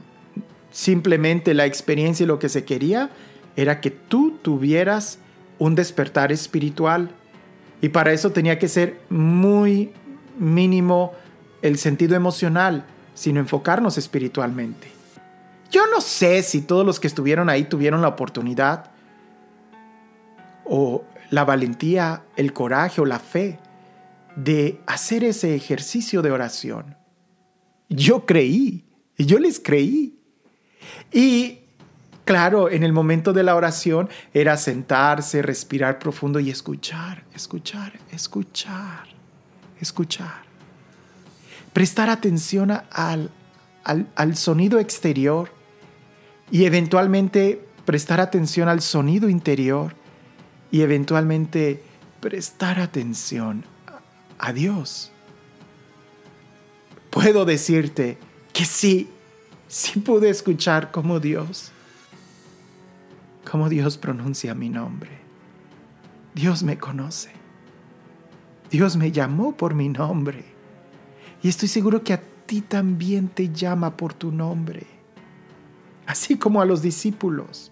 Simplemente 0.71 1.53
la 1.53 1.65
experiencia 1.65 2.25
y 2.25 2.27
lo 2.27 2.37
que 2.37 2.49
se 2.49 2.65
quería 2.65 3.09
era 3.55 3.79
que 3.79 3.91
tú 3.91 4.39
tuvieras 4.41 5.19
un 5.57 5.73
despertar 5.73 6.33
espiritual. 6.33 7.11
Y 7.81 7.89
para 7.89 8.11
eso 8.11 8.31
tenía 8.31 8.59
que 8.59 8.67
ser 8.67 8.99
muy 9.09 9.93
mínimo 10.37 11.13
el 11.61 11.77
sentido 11.77 12.17
emocional, 12.17 12.83
sino 13.13 13.39
enfocarnos 13.39 13.97
espiritualmente. 13.97 14.89
Yo 15.71 15.87
no 15.87 16.01
sé 16.01 16.43
si 16.43 16.61
todos 16.61 16.85
los 16.85 16.99
que 16.99 17.07
estuvieron 17.07 17.49
ahí 17.49 17.63
tuvieron 17.63 18.01
la 18.01 18.09
oportunidad 18.09 18.91
o 20.65 21.05
la 21.31 21.43
valentía, 21.43 22.25
el 22.35 22.53
coraje 22.53 23.01
o 23.01 23.05
la 23.05 23.17
fe 23.17 23.59
de 24.35 24.79
hacer 24.85 25.23
ese 25.23 25.55
ejercicio 25.55 26.21
de 26.21 26.31
oración. 26.31 26.95
Yo 27.89 28.27
creí, 28.27 28.85
yo 29.17 29.39
les 29.39 29.59
creí. 29.59 30.19
Y 31.11 31.61
Claro, 32.23 32.69
en 32.69 32.83
el 32.83 32.93
momento 32.93 33.33
de 33.33 33.43
la 33.43 33.55
oración 33.55 34.07
era 34.33 34.55
sentarse, 34.55 35.41
respirar 35.41 35.97
profundo 35.99 36.39
y 36.39 36.49
escuchar, 36.49 37.23
escuchar, 37.33 37.93
escuchar, 38.11 39.07
escuchar. 39.79 40.43
Prestar 41.73 42.09
atención 42.09 42.71
al, 42.71 43.31
al, 43.83 44.35
sonido 44.37 44.79
exterior 44.79 45.51
y 46.51 46.65
eventualmente 46.65 47.67
prestar 47.85 48.19
atención 48.19 48.69
al 48.69 48.81
sonido 48.81 49.27
interior 49.27 49.95
y 50.71 50.81
eventualmente 50.81 51.83
prestar 52.19 52.79
atención 52.79 53.63
a 54.39 54.53
Dios. 54.53 55.11
Puedo 57.09 57.45
decirte 57.45 58.17
que 58.53 58.65
sí, 58.65 59.09
sí 59.67 59.99
pude 59.99 60.29
escuchar 60.29 60.91
como 60.91 61.19
Dios 61.19 61.71
cómo 63.49 63.67
Dios 63.67 63.97
pronuncia 63.97 64.55
mi 64.55 64.69
nombre. 64.69 65.11
Dios 66.33 66.63
me 66.63 66.77
conoce. 66.77 67.31
Dios 68.69 68.95
me 68.95 69.11
llamó 69.11 69.57
por 69.57 69.73
mi 69.73 69.89
nombre. 69.89 70.45
Y 71.43 71.49
estoy 71.49 71.67
seguro 71.67 72.03
que 72.03 72.13
a 72.13 72.21
ti 72.45 72.61
también 72.61 73.27
te 73.27 73.49
llama 73.49 73.97
por 73.97 74.13
tu 74.13 74.31
nombre. 74.31 74.87
Así 76.05 76.37
como 76.37 76.61
a 76.61 76.65
los 76.65 76.81
discípulos. 76.81 77.71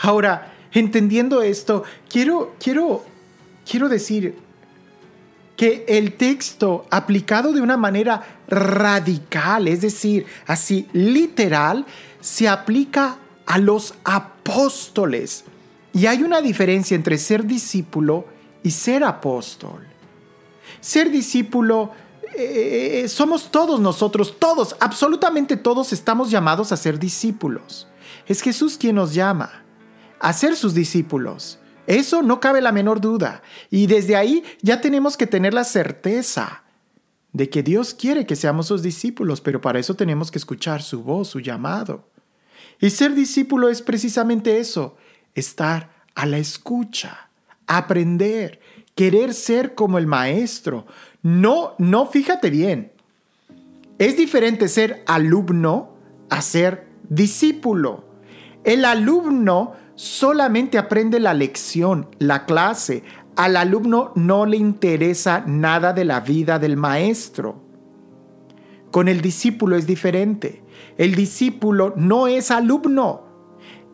Ahora, 0.00 0.52
entendiendo 0.72 1.42
esto, 1.42 1.84
quiero, 2.08 2.54
quiero, 2.58 3.04
quiero 3.68 3.88
decir, 3.88 4.36
que 5.56 5.84
el 5.88 6.12
texto 6.16 6.86
aplicado 6.88 7.52
de 7.52 7.60
una 7.60 7.76
manera 7.76 8.22
radical, 8.46 9.66
es 9.66 9.80
decir, 9.80 10.24
así 10.46 10.86
literal, 10.92 11.84
se 12.20 12.48
aplica 12.48 13.18
a 13.44 13.58
los 13.58 13.94
apóstoles. 14.04 15.44
Y 15.92 16.06
hay 16.06 16.22
una 16.22 16.40
diferencia 16.40 16.94
entre 16.94 17.18
ser 17.18 17.44
discípulo 17.44 18.26
y 18.62 18.70
ser 18.70 19.02
apóstol. 19.02 19.84
Ser 20.80 21.10
discípulo, 21.10 21.90
eh, 22.36 23.06
somos 23.08 23.50
todos 23.50 23.80
nosotros, 23.80 24.36
todos, 24.38 24.76
absolutamente 24.78 25.56
todos 25.56 25.92
estamos 25.92 26.30
llamados 26.30 26.70
a 26.70 26.76
ser 26.76 27.00
discípulos. 27.00 27.88
Es 28.28 28.42
Jesús 28.42 28.78
quien 28.78 28.94
nos 28.94 29.12
llama 29.12 29.64
a 30.20 30.32
ser 30.32 30.56
sus 30.56 30.74
discípulos. 30.74 31.58
Eso 31.86 32.22
no 32.22 32.38
cabe 32.38 32.60
la 32.60 32.72
menor 32.72 33.00
duda. 33.00 33.42
Y 33.70 33.86
desde 33.86 34.16
ahí 34.16 34.44
ya 34.60 34.80
tenemos 34.80 35.16
que 35.16 35.26
tener 35.26 35.54
la 35.54 35.64
certeza 35.64 36.64
de 37.32 37.48
que 37.48 37.62
Dios 37.62 37.94
quiere 37.94 38.26
que 38.26 38.36
seamos 38.36 38.66
sus 38.66 38.82
discípulos, 38.82 39.40
pero 39.40 39.60
para 39.60 39.78
eso 39.78 39.94
tenemos 39.94 40.30
que 40.30 40.38
escuchar 40.38 40.82
su 40.82 41.02
voz, 41.02 41.28
su 41.28 41.40
llamado. 41.40 42.08
Y 42.80 42.90
ser 42.90 43.14
discípulo 43.14 43.68
es 43.68 43.82
precisamente 43.82 44.58
eso, 44.58 44.96
estar 45.34 45.90
a 46.14 46.26
la 46.26 46.38
escucha, 46.38 47.30
aprender, 47.66 48.60
querer 48.94 49.34
ser 49.34 49.74
como 49.74 49.98
el 49.98 50.06
maestro. 50.06 50.86
No, 51.22 51.74
no, 51.78 52.06
fíjate 52.06 52.50
bien. 52.50 52.92
Es 53.98 54.16
diferente 54.16 54.68
ser 54.68 55.02
alumno 55.06 55.96
a 56.30 56.42
ser 56.42 56.88
discípulo. 57.08 58.04
El 58.64 58.84
alumno 58.84 59.74
solamente 59.98 60.78
aprende 60.78 61.18
la 61.18 61.34
lección, 61.34 62.08
la 62.20 62.46
clase. 62.46 63.02
Al 63.34 63.56
alumno 63.56 64.12
no 64.14 64.46
le 64.46 64.56
interesa 64.56 65.42
nada 65.44 65.92
de 65.92 66.04
la 66.04 66.20
vida 66.20 66.60
del 66.60 66.76
maestro. 66.76 67.60
Con 68.92 69.08
el 69.08 69.20
discípulo 69.20 69.76
es 69.76 69.88
diferente. 69.88 70.62
El 70.96 71.16
discípulo 71.16 71.94
no 71.96 72.28
es 72.28 72.52
alumno. 72.52 73.24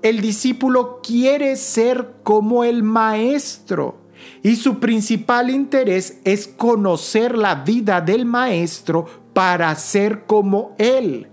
El 0.02 0.20
discípulo 0.20 1.00
quiere 1.02 1.56
ser 1.56 2.16
como 2.23 2.64
el 2.64 2.82
maestro. 2.82 4.02
Y 4.42 4.56
su 4.56 4.80
principal 4.80 5.49
interés 5.49 6.20
es 6.25 6.49
conocer 6.49 7.37
la 7.37 7.54
vida 7.56 8.02
del 8.02 8.26
maestro 8.26 9.06
para 9.32 9.75
ser 9.75 10.26
como 10.26 10.75
él. 10.76 11.28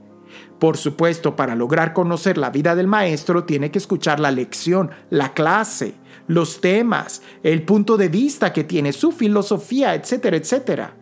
Por 0.61 0.77
supuesto, 0.77 1.35
para 1.35 1.55
lograr 1.55 1.91
conocer 1.91 2.37
la 2.37 2.51
vida 2.51 2.75
del 2.75 2.85
maestro 2.85 3.45
tiene 3.45 3.71
que 3.71 3.79
escuchar 3.79 4.19
la 4.19 4.29
lección, 4.29 4.91
la 5.09 5.33
clase, 5.33 5.95
los 6.27 6.61
temas, 6.61 7.23
el 7.41 7.63
punto 7.63 7.97
de 7.97 8.09
vista 8.09 8.53
que 8.53 8.63
tiene, 8.63 8.93
su 8.93 9.11
filosofía, 9.11 9.95
etcétera, 9.95 10.37
etcétera. 10.37 10.93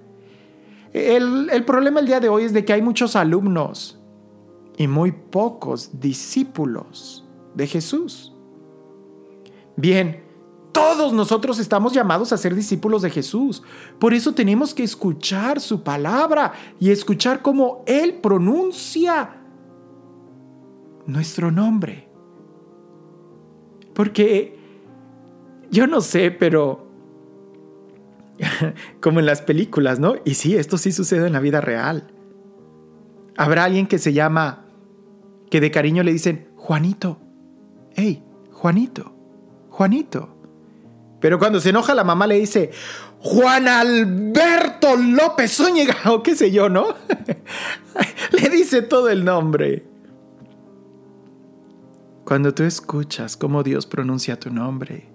El, 0.93 1.49
el 1.51 1.65
problema 1.65 1.99
el 1.99 2.05
día 2.05 2.21
de 2.21 2.29
hoy 2.29 2.45
es 2.45 2.53
de 2.53 2.63
que 2.63 2.71
hay 2.71 2.81
muchos 2.81 3.17
alumnos 3.17 3.99
y 4.77 4.87
muy 4.87 5.11
pocos 5.11 5.99
discípulos 5.99 7.27
de 7.53 7.67
Jesús. 7.67 8.33
Bien, 9.75 10.23
todos 10.71 11.11
nosotros 11.11 11.59
estamos 11.59 11.91
llamados 11.91 12.31
a 12.31 12.37
ser 12.37 12.55
discípulos 12.55 13.01
de 13.01 13.09
Jesús. 13.09 13.61
Por 13.99 14.13
eso 14.13 14.33
tenemos 14.33 14.73
que 14.73 14.83
escuchar 14.83 15.59
su 15.59 15.83
palabra 15.83 16.53
y 16.79 16.91
escuchar 16.91 17.41
cómo 17.41 17.83
Él 17.87 18.19
pronuncia 18.21 19.38
nuestro 21.09 21.51
nombre. 21.51 22.07
Porque 23.93 24.57
yo 25.71 25.87
no 25.87 26.01
sé, 26.01 26.31
pero 26.31 26.87
como 29.01 29.19
en 29.19 29.25
las 29.25 29.41
películas, 29.41 29.99
¿no? 29.99 30.15
Y 30.25 30.35
sí, 30.35 30.55
esto 30.55 30.77
sí 30.77 30.91
sucede 30.91 31.27
en 31.27 31.33
la 31.33 31.39
vida 31.39 31.61
real. 31.61 32.07
Habrá 33.37 33.65
alguien 33.65 33.87
que 33.87 33.99
se 33.99 34.13
llama, 34.13 34.65
que 35.49 35.61
de 35.61 35.71
cariño 35.71 36.03
le 36.03 36.13
dicen, 36.13 36.49
Juanito. 36.55 37.19
Hey, 37.95 38.23
Juanito, 38.51 39.13
Juanito. 39.69 40.35
Pero 41.19 41.37
cuando 41.39 41.59
se 41.59 41.69
enoja 41.69 41.93
la 41.93 42.03
mamá 42.03 42.27
le 42.27 42.35
dice, 42.35 42.71
Juan 43.19 43.67
Alberto 43.67 44.95
López 44.95 45.55
Zúñiga, 45.55 45.95
o 46.11 46.23
qué 46.23 46.35
sé 46.35 46.51
yo, 46.51 46.69
¿no? 46.69 46.95
le 48.31 48.49
dice 48.49 48.81
todo 48.81 49.09
el 49.09 49.25
nombre. 49.25 49.88
Cuando 52.29 52.53
tú 52.53 52.61
escuchas 52.61 53.35
cómo 53.35 53.63
Dios 53.63 53.87
pronuncia 53.87 54.39
tu 54.39 54.51
nombre, 54.51 55.09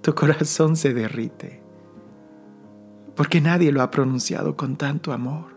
tu 0.00 0.14
corazón 0.14 0.74
se 0.74 0.94
derrite, 0.94 1.62
porque 3.14 3.42
nadie 3.42 3.70
lo 3.70 3.82
ha 3.82 3.90
pronunciado 3.90 4.56
con 4.56 4.76
tanto 4.76 5.12
amor 5.12 5.52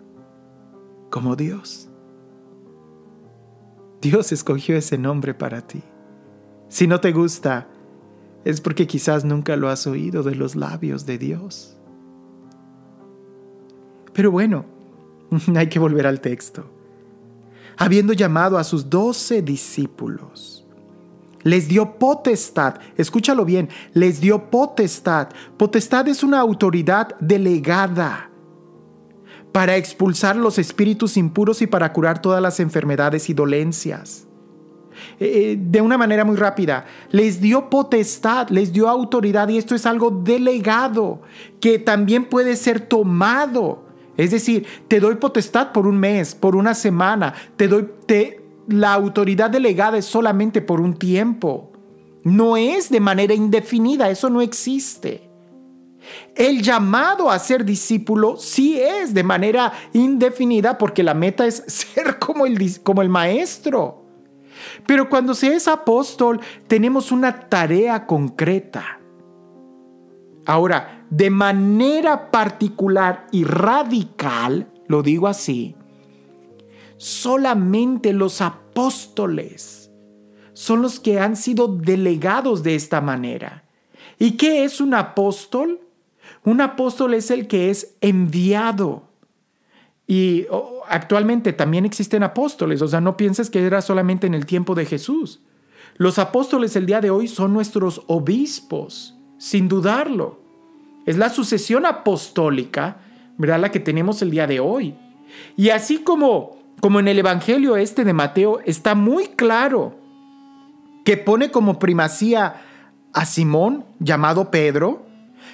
como 1.10 1.38
Dios. 1.38 1.88
Dios 4.02 4.34
escogió 4.34 4.76
ese 4.76 4.98
nombre 4.98 5.34
para 5.34 5.62
ti. 5.62 5.82
Si 6.68 6.86
no 6.86 7.00
te 7.00 7.14
gusta, 7.14 7.70
es 8.44 8.60
porque 8.60 8.88
quizás 8.88 9.24
nunca 9.24 9.56
lo 9.56 9.70
has 9.70 9.88
oído 9.88 10.22
de 10.22 10.36
los 10.36 10.58
labios 10.58 11.06
de 11.06 11.18
Dios. 11.18 11.78
Pero 14.12 14.32
bueno, 14.32 14.66
hay 15.56 15.70
que 15.70 15.80
volver 15.80 16.08
al 16.08 16.20
texto 16.20 16.73
habiendo 17.78 18.14
llamado 18.14 18.58
a 18.58 18.64
sus 18.64 18.90
doce 18.90 19.42
discípulos. 19.42 20.66
Les 21.44 21.68
dio 21.68 21.98
potestad, 22.00 22.76
escúchalo 22.96 23.44
bien, 23.44 23.70
les 23.94 24.22
dio 24.22 24.50
potestad. 24.50 25.30
Potestad 25.58 26.08
es 26.08 26.24
una 26.24 26.40
autoridad 26.40 27.16
delegada 27.20 28.30
para 29.52 29.76
expulsar 29.76 30.36
los 30.36 30.58
espíritus 30.58 31.18
impuros 31.18 31.62
y 31.62 31.68
para 31.68 31.92
curar 31.94 32.22
todas 32.22 32.42
las 32.42 32.60
enfermedades 32.60 33.30
y 33.30 33.34
dolencias. 33.34 34.26
Eh, 35.20 35.26
eh, 35.26 35.58
de 35.60 35.82
una 35.82 35.98
manera 35.98 36.24
muy 36.24 36.36
rápida, 36.36 36.86
les 37.12 37.42
dio 37.42 37.70
potestad, 37.70 38.50
les 38.50 38.72
dio 38.72 38.90
autoridad 38.90 39.48
y 39.50 39.58
esto 39.58 39.76
es 39.76 39.86
algo 39.86 40.12
delegado 40.12 41.22
que 41.60 41.80
también 41.80 42.26
puede 42.26 42.56
ser 42.56 42.80
tomado 42.80 43.83
es 44.18 44.32
decir, 44.32 44.66
te 44.88 45.00
doy 45.00 45.16
potestad 45.16 45.72
por 45.72 45.88
un 45.88 45.98
mes, 45.98 46.36
por 46.36 46.56
una 46.56 46.74
semana, 46.74 47.34
te 47.56 47.68
doy 47.68 47.88
la 48.68 48.94
autoridad 48.94 49.50
delegada 49.50 49.98
es 49.98 50.06
solamente 50.06 50.62
por 50.62 50.80
un 50.80 50.96
tiempo. 50.96 51.72
No 52.24 52.56
es 52.56 52.90
de 52.90 53.00
manera 53.00 53.34
indefinida, 53.34 54.10
eso 54.10 54.30
no 54.30 54.42
existe. 54.42 55.30
El 56.36 56.62
llamado 56.62 57.30
a 57.30 57.40
ser 57.40 57.66
discípulo 57.66 58.38
sí 58.38 58.80
es 58.80 59.14
de 59.14 59.24
manera 59.24 59.72
indefinida 59.94 60.78
porque 60.78 61.04
la 61.04 61.14
meta 61.14 61.46
es 61.46 61.64
ser 61.68 62.20
como 62.20 62.46
el, 62.46 62.82
como 62.82 63.02
el 63.02 63.10
maestro. 63.10 64.06
Pero 64.86 65.10
cuando 65.10 65.34
se 65.34 65.54
es 65.54 65.68
apóstol 65.68 66.40
tenemos 66.68 67.12
una 67.12 67.50
tarea 67.50 68.06
concreta. 68.06 69.00
Ahora, 70.46 71.06
de 71.10 71.30
manera 71.30 72.32
particular 72.32 73.28
y 73.32 73.44
radical, 73.44 74.68
lo 74.88 75.04
digo 75.04 75.28
así, 75.28 75.76
solamente 76.98 78.14
los 78.14 78.42
apóstoles 78.42 79.92
son 80.54 80.82
los 80.82 81.00
que 81.00 81.20
han 81.20 81.36
sido 81.36 81.68
delegados 81.68 82.64
de 82.64 82.76
esta 82.76 83.02
manera. 83.02 83.64
¿Y 84.20 84.32
qué 84.32 84.64
es 84.64 84.80
un 84.80 84.94
apóstol? 84.94 85.82
Un 86.44 86.62
apóstol 86.62 87.14
es 87.14 87.32
el 87.32 87.48
que 87.48 87.70
es 87.70 87.96
enviado. 88.02 89.10
Y 90.06 90.46
actualmente 90.88 91.54
también 91.54 91.86
existen 91.86 92.24
apóstoles, 92.24 92.82
o 92.82 92.88
sea, 92.88 93.02
no 93.02 93.16
pienses 93.18 93.50
que 93.50 93.66
era 93.66 93.82
solamente 93.82 94.28
en 94.28 94.34
el 94.34 94.46
tiempo 94.46 94.76
de 94.76 94.86
Jesús. 94.86 95.42
Los 95.96 96.20
apóstoles 96.20 96.76
el 96.76 96.86
día 96.86 97.02
de 97.02 97.10
hoy 97.10 97.28
son 97.28 97.54
nuestros 97.54 98.04
obispos, 98.08 99.16
sin 99.44 99.68
dudarlo. 99.68 100.40
Es 101.06 101.18
la 101.18 101.30
sucesión 101.30 101.86
apostólica, 101.86 103.00
¿verdad? 103.38 103.60
La 103.60 103.72
que 103.72 103.82
tenemos 103.82 104.22
el 104.22 104.32
día 104.32 104.48
de 104.48 104.62
hoy. 104.62 104.96
Y 105.58 105.70
así 105.72 105.98
como, 105.98 106.60
como 106.80 107.02
en 107.02 107.10
el 107.10 107.20
Evangelio 107.20 107.76
este 107.76 108.06
de 108.06 108.14
Mateo 108.14 108.62
está 108.64 108.96
muy 108.96 109.28
claro 109.28 109.98
que 111.04 111.18
pone 111.18 111.52
como 111.52 111.78
primacía 111.78 112.62
a 113.12 113.26
Simón, 113.26 113.84
llamado 114.00 114.50
Pedro, 114.50 115.06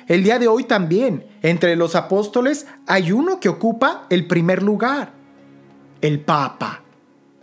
el 0.05 0.23
día 0.23 0.37
de 0.37 0.47
hoy 0.47 0.65
también, 0.65 1.25
entre 1.41 1.75
los 1.75 1.95
apóstoles, 1.95 2.67
hay 2.85 3.11
uno 3.11 3.39
que 3.39 3.49
ocupa 3.49 4.05
el 4.11 4.27
primer 4.27 4.61
lugar, 4.61 5.13
el 6.01 6.19
Papa, 6.19 6.83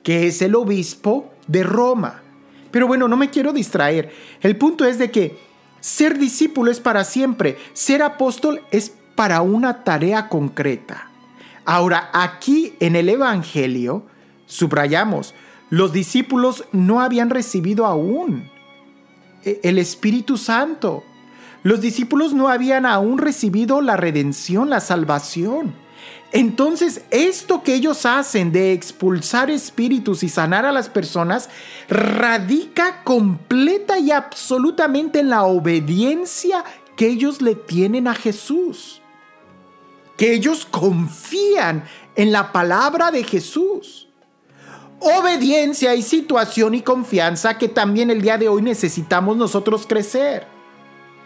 que 0.05 0.29
es 0.29 0.41
el 0.43 0.55
obispo 0.55 1.33
de 1.49 1.65
Roma. 1.65 2.23
Pero 2.71 2.87
bueno, 2.87 3.09
no 3.09 3.17
me 3.17 3.31
quiero 3.31 3.53
distraer. 3.53 4.13
El 4.41 4.57
punto 4.57 4.85
es 4.85 4.99
de 4.99 5.11
que 5.11 5.46
ser 5.87 6.19
discípulo 6.19 6.73
es 6.73 6.81
para 6.81 7.05
siempre. 7.05 7.59
Ser 7.73 8.03
apóstol 8.03 8.61
es 8.73 8.93
para 9.15 9.41
una 9.43 9.85
tarea 9.85 10.29
concreta. 10.29 11.13
Ahora, 11.65 12.11
aquí 12.13 12.75
en 12.81 12.97
el 12.97 13.09
Evangelio, 13.09 14.05
subrayamos, 14.47 15.33
los 15.71 15.93
discípulos 15.93 16.65
no 16.73 17.01
habían 17.01 17.31
recibido 17.31 17.87
aún 17.87 18.51
e, 19.45 19.61
el 19.63 19.79
Espíritu 19.79 20.37
Santo. 20.37 21.05
los 21.63 21.81
discípulos 21.81 22.35
no 22.35 22.49
habían 22.49 22.85
aún 22.85 23.19
recibido 23.19 23.81
la 23.81 23.97
redención, 23.97 24.69
la 24.69 24.81
salvación. 24.81 25.73
Entonces, 26.33 27.03
esto 27.11 27.63
que 27.63 27.75
ellos 27.75 28.05
hacen 28.05 28.53
de 28.53 28.73
expulsar 28.73 29.51
espíritus 29.51 30.23
y 30.23 30.29
sanar 30.29 30.67
a 30.67 30.73
las 30.73 30.89
personas 30.89 31.49
radica 31.89 33.03
completa 33.05 33.99
y 33.99 34.11
absolutamente 34.11 35.21
en 35.21 35.31
la 35.31 35.45
obediencia 35.45 36.65
que 36.97 37.09
ellos 37.09 37.41
le 37.41 37.55
tienen 37.55 38.09
a 38.09 38.15
Jesús. 38.15 39.01
Que 40.17 40.33
ellos 40.33 40.67
confían 40.67 41.85
en 42.17 42.33
la 42.33 42.53
palabra 42.53 43.11
de 43.11 43.23
Jesús. 43.23 44.09
Obediencia 44.99 45.95
y 45.95 46.03
situación 46.03 46.75
y 46.75 46.81
confianza 46.81 47.59
que 47.59 47.69
también 47.69 48.11
el 48.11 48.23
día 48.23 48.39
de 48.39 48.49
hoy 48.49 48.63
necesitamos 48.63 49.37
nosotros 49.37 49.87
crecer. 49.87 50.47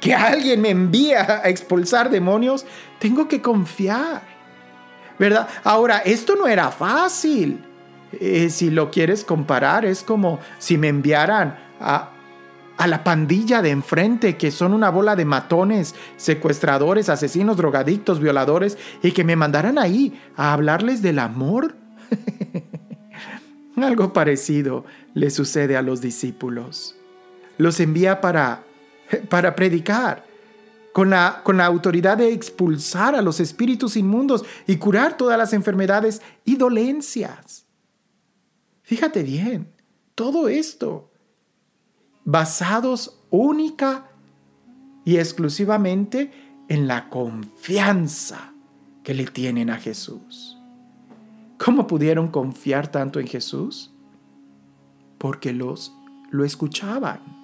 Que 0.01 0.13
alguien 0.13 0.61
me 0.61 0.71
envía 0.71 1.41
a 1.45 1.49
expulsar 1.49 2.11
demonios, 2.11 2.67
tengo 2.99 3.29
que 3.29 3.41
confiar. 3.41 4.30
¿Verdad? 5.21 5.49
Ahora, 5.65 5.99
esto 5.99 6.35
no 6.35 6.49
era 6.49 6.71
fácil. 6.71 7.63
Eh, 8.13 8.49
si 8.49 8.71
lo 8.71 8.91
quieres 8.91 9.23
comparar, 9.23 9.85
es 9.85 10.03
como 10.03 10.41
si 10.59 10.79
me 10.79 10.89
enviaran 10.89 11.59
a, 11.79 12.09
a 12.79 12.87
la 12.87 13.05
pandilla 13.05 13.61
de 13.61 13.69
enfrente, 13.69 14.39
que 14.39 14.51
son 14.51 14.73
una 14.73 14.89
bola 14.89 15.17
de 15.17 15.27
matones, 15.27 15.95
secuestradores, 16.17 17.11
asesinos, 17.11 17.59
drogadictos, 17.59 18.19
violadores, 18.19 18.79
y 19.03 19.13
que 19.13 19.23
me 19.23 19.37
mandaran 19.37 19.77
ahí 19.77 20.19
a 20.37 20.55
hablarles 20.55 21.03
del 21.03 21.19
amor. 21.19 21.77
Algo 23.77 24.15
parecido 24.15 24.87
le 25.13 25.29
sucede 25.29 25.77
a 25.77 25.83
los 25.83 26.01
discípulos. 26.01 26.97
Los 27.59 27.79
envía 27.79 28.23
para, 28.23 28.63
para 29.29 29.55
predicar, 29.55 30.25
con 30.93 31.11
la, 31.11 31.43
con 31.45 31.57
la 31.57 31.67
autoridad 31.67 32.19
de 32.19 32.33
expulsar 32.33 33.15
a 33.15 33.23
los 33.23 33.41
espíritus 33.41 33.97
inmundos 33.97 34.45
y 34.67 34.77
curar 34.77 35.17
todas 35.17 35.39
las 35.39 35.53
enfermedades 35.53 36.23
y 36.45 36.57
dolencias. 36.57 37.67
Fíjate 38.83 39.23
bien, 39.23 39.73
todo 40.15 40.49
esto 40.49 41.11
basados 42.25 43.21
única 43.31 44.11
y 45.05 45.17
exclusivamente 45.17 46.31
en 46.69 46.87
la 46.87 47.09
confianza 47.09 48.53
que 49.03 49.15
le 49.15 49.27
tienen 49.27 49.71
a 49.71 49.79
Jesús. 49.79 50.59
¿Cómo 51.59 51.87
pudieron 51.87 52.29
confiar 52.29 52.89
tanto 52.89 53.21
en 53.21 53.27
Jesús? 53.27 53.93
Porque 55.19 55.53
los 55.53 55.95
lo 56.31 56.45
escuchaban. 56.45 57.40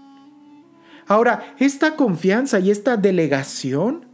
Ahora, 1.06 1.54
esta 1.58 1.96
confianza 1.96 2.58
y 2.58 2.70
esta 2.70 2.96
delegación 2.96 4.06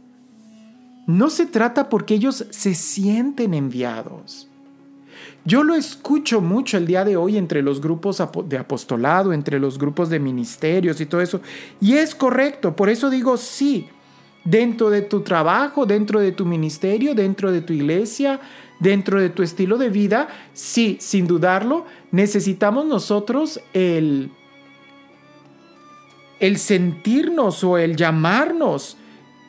no 1.07 1.29
se 1.29 1.45
trata 1.45 1.89
porque 1.89 2.15
ellos 2.15 2.45
se 2.49 2.75
sienten 2.75 3.53
enviados. 3.53 4.47
Yo 5.45 5.63
lo 5.63 5.75
escucho 5.75 6.39
mucho 6.39 6.77
el 6.77 6.87
día 6.87 7.03
de 7.03 7.17
hoy 7.17 7.37
entre 7.37 7.61
los 7.61 7.81
grupos 7.81 8.23
de 8.45 8.57
apostolado, 8.57 9.33
entre 9.33 9.59
los 9.59 9.77
grupos 9.77 10.09
de 10.09 10.19
ministerios 10.19 11.01
y 11.01 11.05
todo 11.05 11.21
eso. 11.21 11.41
Y 11.81 11.93
es 11.93 12.15
correcto, 12.15 12.75
por 12.75 12.89
eso 12.89 13.09
digo 13.09 13.35
sí, 13.35 13.87
dentro 14.45 14.89
de 14.89 15.01
tu 15.01 15.21
trabajo, 15.21 15.85
dentro 15.85 16.19
de 16.19 16.31
tu 16.31 16.45
ministerio, 16.45 17.13
dentro 17.13 17.51
de 17.51 17.61
tu 17.61 17.73
iglesia, 17.73 18.39
dentro 18.79 19.19
de 19.19 19.29
tu 19.29 19.43
estilo 19.43 19.77
de 19.77 19.89
vida, 19.89 20.29
sí, 20.53 20.97
sin 21.01 21.27
dudarlo, 21.27 21.85
necesitamos 22.11 22.85
nosotros 22.85 23.59
el, 23.73 24.31
el 26.39 26.57
sentirnos 26.57 27.63
o 27.63 27.77
el 27.77 27.95
llamarnos 27.95 28.97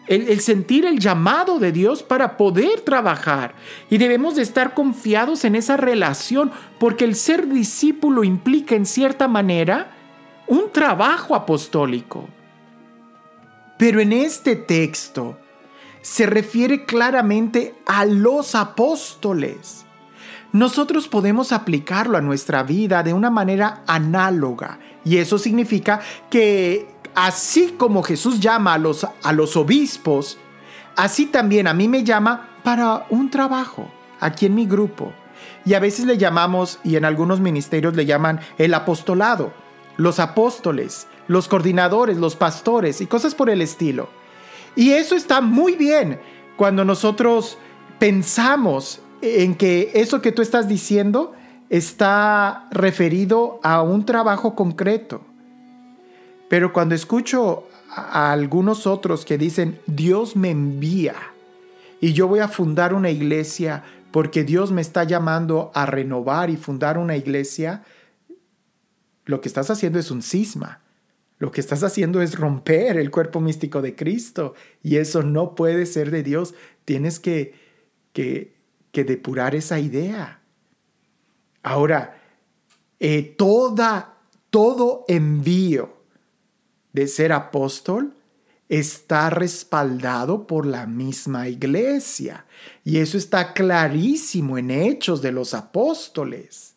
el, 0.06 0.40
sentir 0.40 0.84
el 0.84 0.98
llamado 0.98 1.58
de 1.58 1.72
Dios 1.72 2.02
para 2.02 2.36
poder 2.36 2.80
trabajar. 2.80 3.54
Y 3.90 3.98
debemos 3.98 4.36
de 4.36 4.42
estar 4.42 4.74
confiados 4.74 5.44
en 5.44 5.54
esa 5.54 5.76
relación, 5.76 6.52
porque 6.78 7.04
el 7.04 7.14
ser 7.14 7.48
discípulo 7.48 8.24
implica 8.24 8.74
en 8.74 8.86
cierta 8.86 9.28
manera 9.28 9.92
un 10.46 10.70
trabajo 10.70 11.34
apostólico. 11.34 12.28
Pero 13.78 14.00
en 14.00 14.12
este 14.12 14.56
texto 14.56 15.38
se 16.02 16.26
refiere 16.26 16.84
claramente 16.84 17.74
a 17.86 18.04
los 18.04 18.54
apóstoles. 18.54 19.86
Nosotros 20.52 21.08
podemos 21.08 21.50
aplicarlo 21.50 22.16
a 22.16 22.20
nuestra 22.20 22.62
vida 22.62 23.02
de 23.02 23.12
una 23.12 23.30
manera 23.30 23.82
análoga 23.86 24.78
y 25.04 25.18
eso 25.18 25.38
significa 25.38 26.00
que 26.30 26.88
así 27.14 27.74
como 27.76 28.02
Jesús 28.02 28.40
llama 28.40 28.74
a 28.74 28.78
los, 28.78 29.06
a 29.22 29.32
los 29.32 29.56
obispos, 29.56 30.38
así 30.96 31.26
también 31.26 31.66
a 31.66 31.74
mí 31.74 31.88
me 31.88 32.04
llama 32.04 32.48
para 32.62 33.06
un 33.10 33.30
trabajo 33.30 33.88
aquí 34.20 34.46
en 34.46 34.54
mi 34.54 34.66
grupo. 34.66 35.12
Y 35.66 35.74
a 35.74 35.80
veces 35.80 36.06
le 36.06 36.18
llamamos, 36.18 36.78
y 36.84 36.96
en 36.96 37.04
algunos 37.04 37.40
ministerios 37.40 37.94
le 37.94 38.06
llaman 38.06 38.40
el 38.58 38.74
apostolado, 38.74 39.52
los 39.96 40.18
apóstoles, 40.18 41.06
los 41.28 41.48
coordinadores, 41.48 42.18
los 42.18 42.36
pastores 42.36 43.00
y 43.00 43.06
cosas 43.06 43.34
por 43.34 43.50
el 43.50 43.62
estilo. 43.62 44.08
Y 44.76 44.92
eso 44.92 45.14
está 45.14 45.40
muy 45.40 45.76
bien 45.76 46.20
cuando 46.56 46.84
nosotros 46.84 47.58
pensamos 47.98 49.00
en 49.22 49.54
que 49.54 49.90
eso 49.94 50.20
que 50.20 50.32
tú 50.32 50.42
estás 50.42 50.68
diciendo 50.68 51.32
está 51.76 52.68
referido 52.70 53.58
a 53.64 53.82
un 53.82 54.06
trabajo 54.06 54.54
concreto. 54.54 55.22
Pero 56.48 56.72
cuando 56.72 56.94
escucho 56.94 57.66
a 57.90 58.30
algunos 58.30 58.86
otros 58.86 59.24
que 59.24 59.38
dicen, 59.38 59.80
Dios 59.88 60.36
me 60.36 60.50
envía 60.50 61.16
y 62.00 62.12
yo 62.12 62.28
voy 62.28 62.38
a 62.38 62.48
fundar 62.48 62.94
una 62.94 63.10
iglesia 63.10 63.82
porque 64.12 64.44
Dios 64.44 64.70
me 64.70 64.82
está 64.82 65.02
llamando 65.02 65.72
a 65.74 65.84
renovar 65.84 66.48
y 66.48 66.56
fundar 66.56 66.96
una 66.96 67.16
iglesia, 67.16 67.82
lo 69.24 69.40
que 69.40 69.48
estás 69.48 69.68
haciendo 69.68 69.98
es 69.98 70.12
un 70.12 70.22
cisma. 70.22 70.80
Lo 71.40 71.50
que 71.50 71.60
estás 71.60 71.82
haciendo 71.82 72.22
es 72.22 72.38
romper 72.38 72.98
el 72.98 73.10
cuerpo 73.10 73.40
místico 73.40 73.82
de 73.82 73.96
Cristo 73.96 74.54
y 74.80 74.98
eso 74.98 75.24
no 75.24 75.56
puede 75.56 75.86
ser 75.86 76.12
de 76.12 76.22
Dios. 76.22 76.54
Tienes 76.84 77.18
que, 77.18 77.54
que, 78.12 78.54
depurar 78.92 79.56
esa 79.56 79.80
idea. 79.80 80.43
Ahora, 81.64 82.20
eh, 83.00 83.34
toda, 83.36 84.18
todo 84.50 85.04
envío 85.08 85.96
de 86.92 87.08
ser 87.08 87.32
apóstol 87.32 88.14
está 88.68 89.30
respaldado 89.30 90.46
por 90.46 90.66
la 90.66 90.86
misma 90.86 91.48
iglesia. 91.48 92.44
Y 92.84 92.98
eso 92.98 93.16
está 93.16 93.54
clarísimo 93.54 94.58
en 94.58 94.70
Hechos 94.70 95.22
de 95.22 95.32
los 95.32 95.54
Apóstoles. 95.54 96.74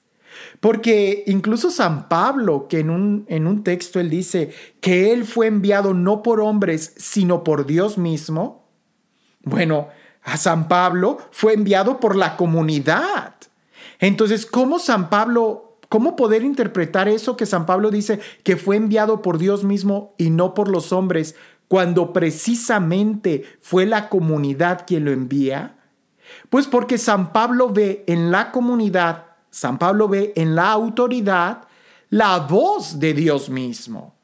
Porque 0.62 1.23
incluso 1.28 1.69
San 1.69 2.08
Pablo, 2.08 2.67
que 2.69 2.80
en 2.80 2.89
un, 2.89 3.26
en 3.28 3.45
un 3.45 3.63
texto 3.63 4.00
él 4.00 4.10
dice 4.10 4.54
que 4.80 5.12
él 5.12 5.26
fue 5.26 5.47
enviado 5.47 5.93
no 5.93 6.23
por 6.23 6.39
hombres, 6.39 6.93
sino 6.97 7.43
por 7.43 7.65
Dios 7.65 7.97
mismo, 7.97 8.69
bueno, 9.43 9.89
a 10.23 10.38
San 10.38 10.67
Pablo 10.67 11.17
fue 11.32 11.54
enviado 11.54 12.00
por 12.00 12.15
la 12.15 12.38
comunidad. 12.38 13.34
Entonces, 13.99 14.45
¿cómo 14.45 14.79
San 14.79 15.10
Pablo 15.10 15.67
¿Cómo 15.89 16.17
poder 16.17 16.43
interpretar 16.43 17.07
eso 17.07 17.38
que 17.38 17.45
San 17.45 17.65
Pablo 17.65 17.91
dice 17.91 18.19
que 18.43 18.57
fue 18.57 18.75
enviado 18.75 19.21
por 19.21 19.38
Dios 19.38 19.63
mismo 19.63 20.13
y 20.17 20.29
no 20.31 20.53
por 20.53 20.67
los 20.67 20.91
hombres, 20.91 21.36
cuando 21.69 22.12
precisamente 22.12 23.43
fue 23.62 23.86
la 23.86 24.10
comunidad 24.10 24.83
quien 24.86 25.05
lo 25.05 25.12
envía? 25.12 25.77
Pues 26.49 26.67
porque 26.67 26.97
San 26.97 27.31
Pablo 27.31 27.69
ve 27.69 28.03
en 28.07 28.31
la 28.31 28.51
comunidad, 28.51 29.27
San 29.49 29.77
Pablo 29.77 30.10
ve 30.10 30.33
en 30.36 30.55
la 30.55 30.71
autoridad 30.71 31.63
la 32.10 32.39
voz 32.39 32.99
de 32.99 33.13
Dios 33.13 33.49
mismo. 33.49 34.16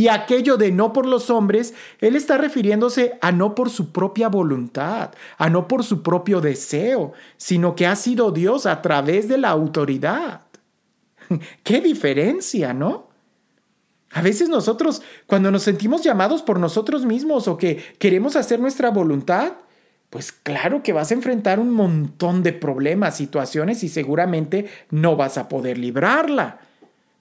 Y 0.00 0.08
aquello 0.08 0.56
de 0.56 0.72
no 0.72 0.94
por 0.94 1.04
los 1.04 1.28
hombres, 1.28 1.74
él 2.00 2.16
está 2.16 2.38
refiriéndose 2.38 3.18
a 3.20 3.32
no 3.32 3.54
por 3.54 3.68
su 3.68 3.92
propia 3.92 4.28
voluntad, 4.28 5.10
a 5.36 5.50
no 5.50 5.68
por 5.68 5.84
su 5.84 6.02
propio 6.02 6.40
deseo, 6.40 7.12
sino 7.36 7.76
que 7.76 7.86
ha 7.86 7.94
sido 7.96 8.30
Dios 8.32 8.64
a 8.64 8.80
través 8.80 9.28
de 9.28 9.36
la 9.36 9.50
autoridad. 9.50 10.40
¡Qué 11.64 11.82
diferencia, 11.82 12.72
¿no? 12.72 13.10
A 14.12 14.22
veces 14.22 14.48
nosotros, 14.48 15.02
cuando 15.26 15.50
nos 15.50 15.64
sentimos 15.64 16.02
llamados 16.02 16.40
por 16.40 16.58
nosotros 16.58 17.04
mismos 17.04 17.46
o 17.46 17.58
que 17.58 17.76
queremos 17.98 18.36
hacer 18.36 18.58
nuestra 18.58 18.88
voluntad, 18.88 19.52
pues 20.08 20.32
claro 20.32 20.82
que 20.82 20.94
vas 20.94 21.10
a 21.10 21.14
enfrentar 21.14 21.60
un 21.60 21.72
montón 21.72 22.42
de 22.42 22.54
problemas, 22.54 23.18
situaciones 23.18 23.84
y 23.84 23.90
seguramente 23.90 24.66
no 24.88 25.16
vas 25.16 25.36
a 25.36 25.46
poder 25.46 25.76
librarla. 25.76 26.60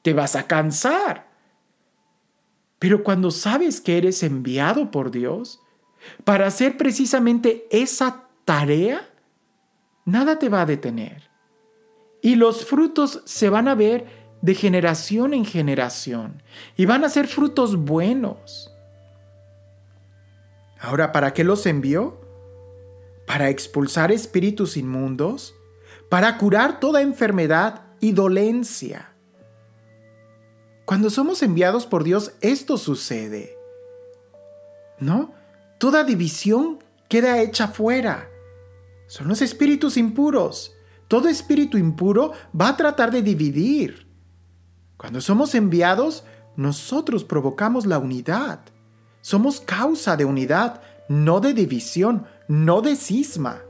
Te 0.01 0.13
vas 0.13 0.37
a 0.37 0.47
cansar. 0.47 1.28
Pero 2.79 3.03
cuando 3.03 3.29
sabes 3.29 3.81
que 3.81 3.97
eres 3.97 4.23
enviado 4.23 4.89
por 4.89 5.11
Dios 5.11 5.61
para 6.23 6.47
hacer 6.47 6.77
precisamente 6.77 7.67
esa 7.71 8.23
tarea, 8.45 9.01
nada 10.05 10.39
te 10.39 10.47
va 10.47 10.61
a 10.61 10.65
detener. 10.65 11.29
Y 12.21 12.35
los 12.35 12.65
frutos 12.65 13.21
se 13.25 13.49
van 13.49 13.67
a 13.67 13.75
ver 13.75 14.05
de 14.41 14.55
generación 14.55 15.33
en 15.33 15.43
generación 15.43 16.41
y 16.77 16.85
van 16.85 17.03
a 17.03 17.09
ser 17.09 17.27
frutos 17.27 17.75
buenos. 17.75 18.73
Ahora, 20.79 21.11
¿para 21.11 21.33
qué 21.33 21.43
los 21.43 21.65
envió? 21.65 22.21
Para 23.27 23.49
expulsar 23.49 24.11
espíritus 24.11 24.77
inmundos, 24.77 25.53
para 26.09 26.37
curar 26.37 26.79
toda 26.79 27.01
enfermedad 27.01 27.83
y 27.99 28.13
dolencia. 28.13 29.08
Cuando 30.89 31.11
somos 31.11 31.43
enviados 31.43 31.85
por 31.85 32.03
Dios, 32.03 32.31
esto 32.41 32.75
sucede. 32.75 33.55
¿No? 34.97 35.31
Toda 35.77 36.03
división 36.03 36.83
queda 37.07 37.39
hecha 37.41 37.67
fuera. 37.67 38.27
Son 39.05 39.27
los 39.27 39.43
espíritus 39.43 39.97
impuros. 39.97 40.75
Todo 41.07 41.29
espíritu 41.29 41.77
impuro 41.77 42.31
va 42.59 42.69
a 42.69 42.75
tratar 42.75 43.11
de 43.11 43.21
dividir. 43.21 44.07
Cuando 44.97 45.21
somos 45.21 45.53
enviados, 45.53 46.23
nosotros 46.55 47.23
provocamos 47.23 47.85
la 47.85 47.99
unidad. 47.99 48.61
Somos 49.21 49.61
causa 49.61 50.17
de 50.17 50.25
unidad, 50.25 50.81
no 51.07 51.39
de 51.39 51.53
división, 51.53 52.25
no 52.47 52.81
de 52.81 52.95
cisma. 52.95 53.61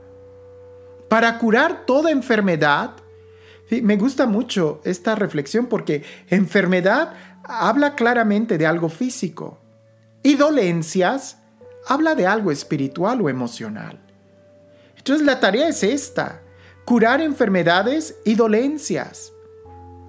Para 1.10 1.36
curar 1.36 1.84
toda 1.84 2.12
enfermedad, 2.12 2.92
me 3.82 3.96
gusta 3.96 4.26
mucho 4.26 4.80
esta 4.84 5.14
reflexión 5.14 5.66
porque 5.66 6.02
enfermedad 6.28 7.14
habla 7.44 7.94
claramente 7.94 8.58
de 8.58 8.66
algo 8.66 8.88
físico 8.88 9.60
y 10.22 10.34
dolencias 10.34 11.38
habla 11.86 12.14
de 12.14 12.26
algo 12.26 12.50
espiritual 12.50 13.20
o 13.20 13.28
emocional. 13.28 14.00
Entonces 14.96 15.24
la 15.24 15.40
tarea 15.40 15.68
es 15.68 15.82
esta, 15.82 16.42
curar 16.84 17.20
enfermedades 17.20 18.16
y 18.24 18.34
dolencias, 18.34 19.32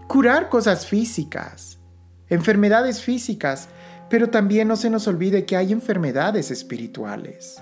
curar 0.08 0.50
cosas 0.50 0.86
físicas, 0.86 1.80
enfermedades 2.28 3.02
físicas, 3.02 3.70
pero 4.10 4.30
también 4.30 4.68
no 4.68 4.76
se 4.76 4.90
nos 4.90 5.08
olvide 5.08 5.46
que 5.46 5.56
hay 5.56 5.72
enfermedades 5.72 6.52
espirituales. 6.52 7.62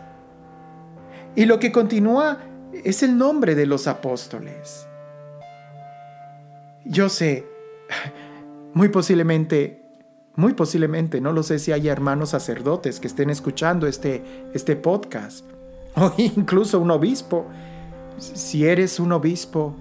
Y 1.35 1.45
lo 1.45 1.59
que 1.59 1.71
continúa 1.71 2.39
es 2.73 3.03
el 3.03 3.17
nombre 3.17 3.53
de 3.53 3.67
los 3.67 3.87
apóstoles. 3.87 4.88
Yo 6.85 7.09
sé, 7.09 7.45
muy 8.73 8.89
posiblemente, 8.89 9.83
muy 10.35 10.53
posiblemente, 10.53 11.19
no 11.19 11.33
lo 11.33 11.43
sé 11.43 11.59
si 11.59 11.71
hay 11.71 11.89
hermanos 11.89 12.29
sacerdotes 12.29 12.99
que 12.99 13.07
estén 13.07 13.29
escuchando 13.29 13.85
este, 13.85 14.23
este 14.53 14.75
podcast, 14.75 15.45
o 15.95 16.13
incluso 16.17 16.79
un 16.79 16.91
obispo. 16.91 17.45
Si 18.17 18.65
eres 18.65 18.99
un 18.99 19.11
obispo, 19.11 19.75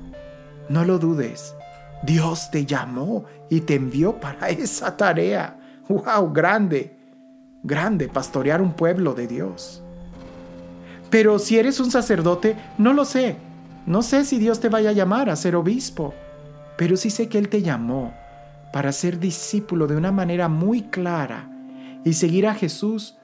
no 0.68 0.84
lo 0.84 0.98
dudes. 0.98 1.54
Dios 2.02 2.50
te 2.50 2.64
llamó 2.64 3.24
y 3.48 3.60
te 3.60 3.74
envió 3.74 4.18
para 4.18 4.48
esa 4.50 4.96
tarea. 4.96 5.58
¡Wow! 5.88 6.32
Grande, 6.32 6.96
grande 7.62 8.08
pastorear 8.08 8.60
un 8.60 8.72
pueblo 8.72 9.14
de 9.14 9.26
Dios. 9.26 9.82
Pero 11.10 11.38
si 11.38 11.58
eres 11.58 11.80
un 11.80 11.90
sacerdote, 11.90 12.56
no 12.76 12.92
lo 12.92 13.04
sé. 13.04 13.36
No 13.86 14.02
sé 14.02 14.24
si 14.24 14.38
Dios 14.38 14.60
te 14.60 14.68
vaya 14.68 14.90
a 14.90 14.92
llamar 14.92 15.30
a 15.30 15.36
ser 15.36 15.56
obispo, 15.56 16.12
pero 16.78 16.96
sí 16.96 17.10
sé 17.10 17.28
que 17.28 17.38
Él 17.38 17.48
te 17.48 17.60
llamó 17.60 18.14
para 18.72 18.92
ser 18.92 19.18
discípulo 19.18 19.88
de 19.88 19.96
una 19.96 20.12
manera 20.12 20.48
muy 20.48 20.82
clara 20.82 21.50
y 22.04 22.12
seguir 22.12 22.46
a 22.46 22.54
Jesús 22.54 23.18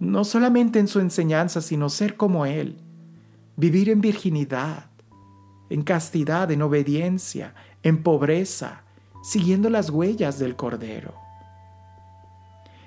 no 0.00 0.24
solamente 0.24 0.80
en 0.80 0.88
su 0.88 0.98
enseñanza, 0.98 1.60
sino 1.60 1.88
ser 1.88 2.16
como 2.16 2.44
Él, 2.44 2.80
vivir 3.56 3.88
en 3.88 4.00
virginidad, 4.00 4.86
en 5.70 5.82
castidad, 5.82 6.50
en 6.50 6.60
obediencia, 6.60 7.54
en 7.84 8.02
pobreza, 8.02 8.82
siguiendo 9.22 9.70
las 9.70 9.88
huellas 9.88 10.40
del 10.40 10.56
Cordero. 10.56 11.14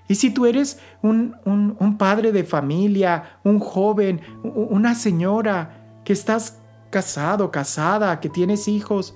Y 0.09 0.15
si 0.15 0.29
tú 0.29 0.45
eres 0.45 0.77
un, 1.01 1.37
un, 1.45 1.97
padre 1.97 2.33
de 2.33 2.43
familia, 2.43 3.39
un 3.45 3.59
joven, 3.59 4.19
una 4.43 4.93
señora 4.93 6.01
que 6.03 6.11
estás 6.11 6.59
casado, 6.89 7.49
casada, 7.49 8.19
que 8.19 8.29
tienes 8.29 8.67
hijos, 8.67 9.15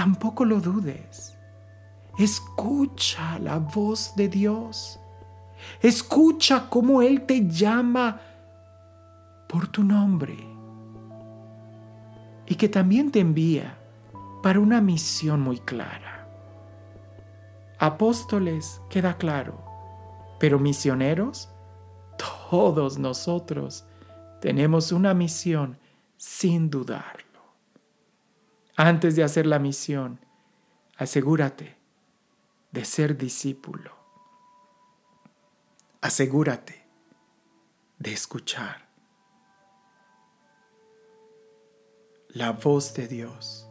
tampoco 0.00 0.46
lo 0.46 0.60
dudes. 0.60 1.36
Escucha 2.18 3.38
la 3.38 3.58
voz 3.58 4.14
de 4.16 4.28
Dios. 4.28 4.98
Escucha 5.82 6.70
cómo 6.70 7.02
Él 7.02 7.26
te 7.26 7.46
llama 7.46 8.18
por 9.46 9.68
tu 9.68 9.84
nombre. 9.84 10.38
Y 12.46 12.54
que 12.54 12.70
también 12.70 13.10
te 13.10 13.20
envía 13.20 13.76
para 14.42 14.58
una 14.58 14.80
misión 14.80 15.42
muy 15.42 15.58
clara. 15.60 16.26
Apóstoles, 17.78 18.80
queda 18.88 19.18
claro 19.18 19.70
pero 20.40 20.58
misioneros, 20.58 21.50
todos 22.48 22.98
nosotros 22.98 23.84
tenemos 24.40 24.90
una 24.90 25.12
misión 25.12 25.78
sin 26.16 26.70
dudarlo. 26.70 27.29
Antes 28.76 29.16
de 29.16 29.24
hacer 29.24 29.46
la 29.46 29.58
misión, 29.58 30.18
asegúrate 30.96 31.76
de 32.72 32.84
ser 32.84 33.16
discípulo. 33.16 33.94
Asegúrate 36.00 36.86
de 37.98 38.12
escuchar 38.12 38.88
la 42.28 42.52
voz 42.52 42.94
de 42.94 43.08
Dios 43.08 43.66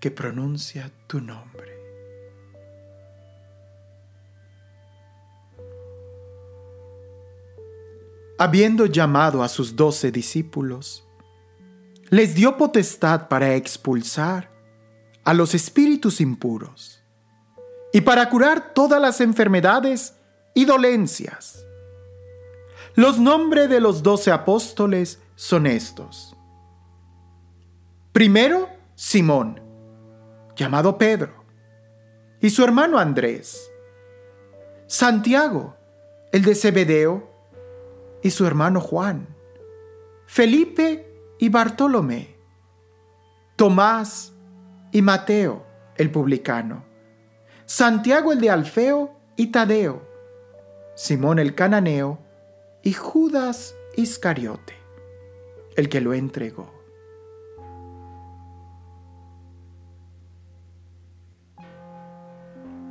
que 0.00 0.10
pronuncia 0.10 0.92
tu 1.06 1.20
nombre. 1.20 1.72
habiendo 8.42 8.86
llamado 8.86 9.44
a 9.44 9.48
sus 9.48 9.76
doce 9.76 10.10
discípulos, 10.10 11.06
les 12.12 12.34
dio 12.34 12.58
potestad 12.58 13.26
para 13.28 13.54
expulsar 13.54 14.50
a 15.24 15.32
los 15.32 15.54
espíritus 15.54 16.20
impuros 16.20 17.02
y 17.90 18.02
para 18.02 18.28
curar 18.28 18.74
todas 18.74 19.00
las 19.00 19.22
enfermedades 19.22 20.18
y 20.52 20.66
dolencias. 20.66 21.64
Los 22.96 23.18
nombres 23.18 23.70
de 23.70 23.80
los 23.80 24.02
doce 24.02 24.30
apóstoles 24.30 25.22
son 25.36 25.66
estos. 25.66 26.36
Primero, 28.12 28.68
Simón, 28.94 29.62
llamado 30.54 30.98
Pedro, 30.98 31.46
y 32.42 32.50
su 32.50 32.62
hermano 32.62 32.98
Andrés. 32.98 33.72
Santiago, 34.86 35.78
el 36.30 36.42
de 36.42 36.54
Zebedeo, 36.56 37.30
y 38.22 38.32
su 38.32 38.46
hermano 38.46 38.82
Juan, 38.82 39.34
Felipe 40.26 41.11
y 41.42 41.48
Bartolomé, 41.48 42.36
Tomás 43.56 44.32
y 44.92 45.02
Mateo, 45.02 45.66
el 45.96 46.08
publicano, 46.12 46.84
Santiago 47.64 48.30
el 48.30 48.40
de 48.40 48.50
Alfeo 48.50 49.16
y 49.34 49.48
Tadeo, 49.48 50.06
Simón 50.94 51.40
el 51.40 51.56
cananeo 51.56 52.20
y 52.84 52.92
Judas 52.92 53.74
Iscariote, 53.96 54.74
el 55.74 55.88
que 55.88 56.00
lo 56.00 56.14
entregó. 56.14 56.72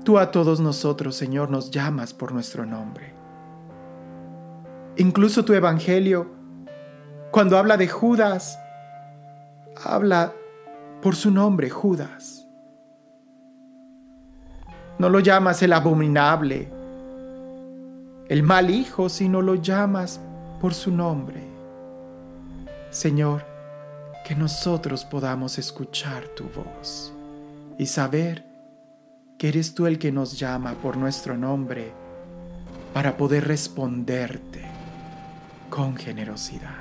Tú 0.04 0.20
a 0.20 0.30
todos 0.30 0.60
nosotros, 0.60 1.16
Señor, 1.16 1.50
nos 1.50 1.72
llamas 1.72 2.14
por 2.14 2.34
nuestro 2.34 2.66
nombre. 2.66 3.14
Incluso 4.98 5.46
tu 5.46 5.54
evangelio, 5.54 6.41
cuando 7.32 7.58
habla 7.58 7.78
de 7.78 7.88
Judas, 7.88 8.60
habla 9.84 10.34
por 11.02 11.16
su 11.16 11.32
nombre, 11.32 11.70
Judas. 11.70 12.46
No 15.00 15.10
lo 15.10 15.20
llamas 15.22 15.64
el 15.64 15.74
abominable, 15.74 16.70
el 18.28 18.44
mal 18.44 18.70
hijo, 18.70 19.08
sino 19.08 19.42
lo 19.42 19.56
llamas 19.56 20.20
por 20.60 20.74
su 20.74 20.92
nombre. 20.92 21.42
Señor, 22.90 23.46
que 24.26 24.36
nosotros 24.36 25.06
podamos 25.06 25.58
escuchar 25.58 26.28
tu 26.36 26.44
voz 26.50 27.14
y 27.78 27.86
saber 27.86 28.46
que 29.38 29.48
eres 29.48 29.74
tú 29.74 29.88
el 29.88 29.98
que 29.98 30.12
nos 30.12 30.38
llama 30.38 30.74
por 30.74 30.98
nuestro 30.98 31.38
nombre 31.38 31.94
para 32.94 33.16
poder 33.16 33.48
responderte 33.48 34.62
con 35.70 35.96
generosidad. 35.96 36.81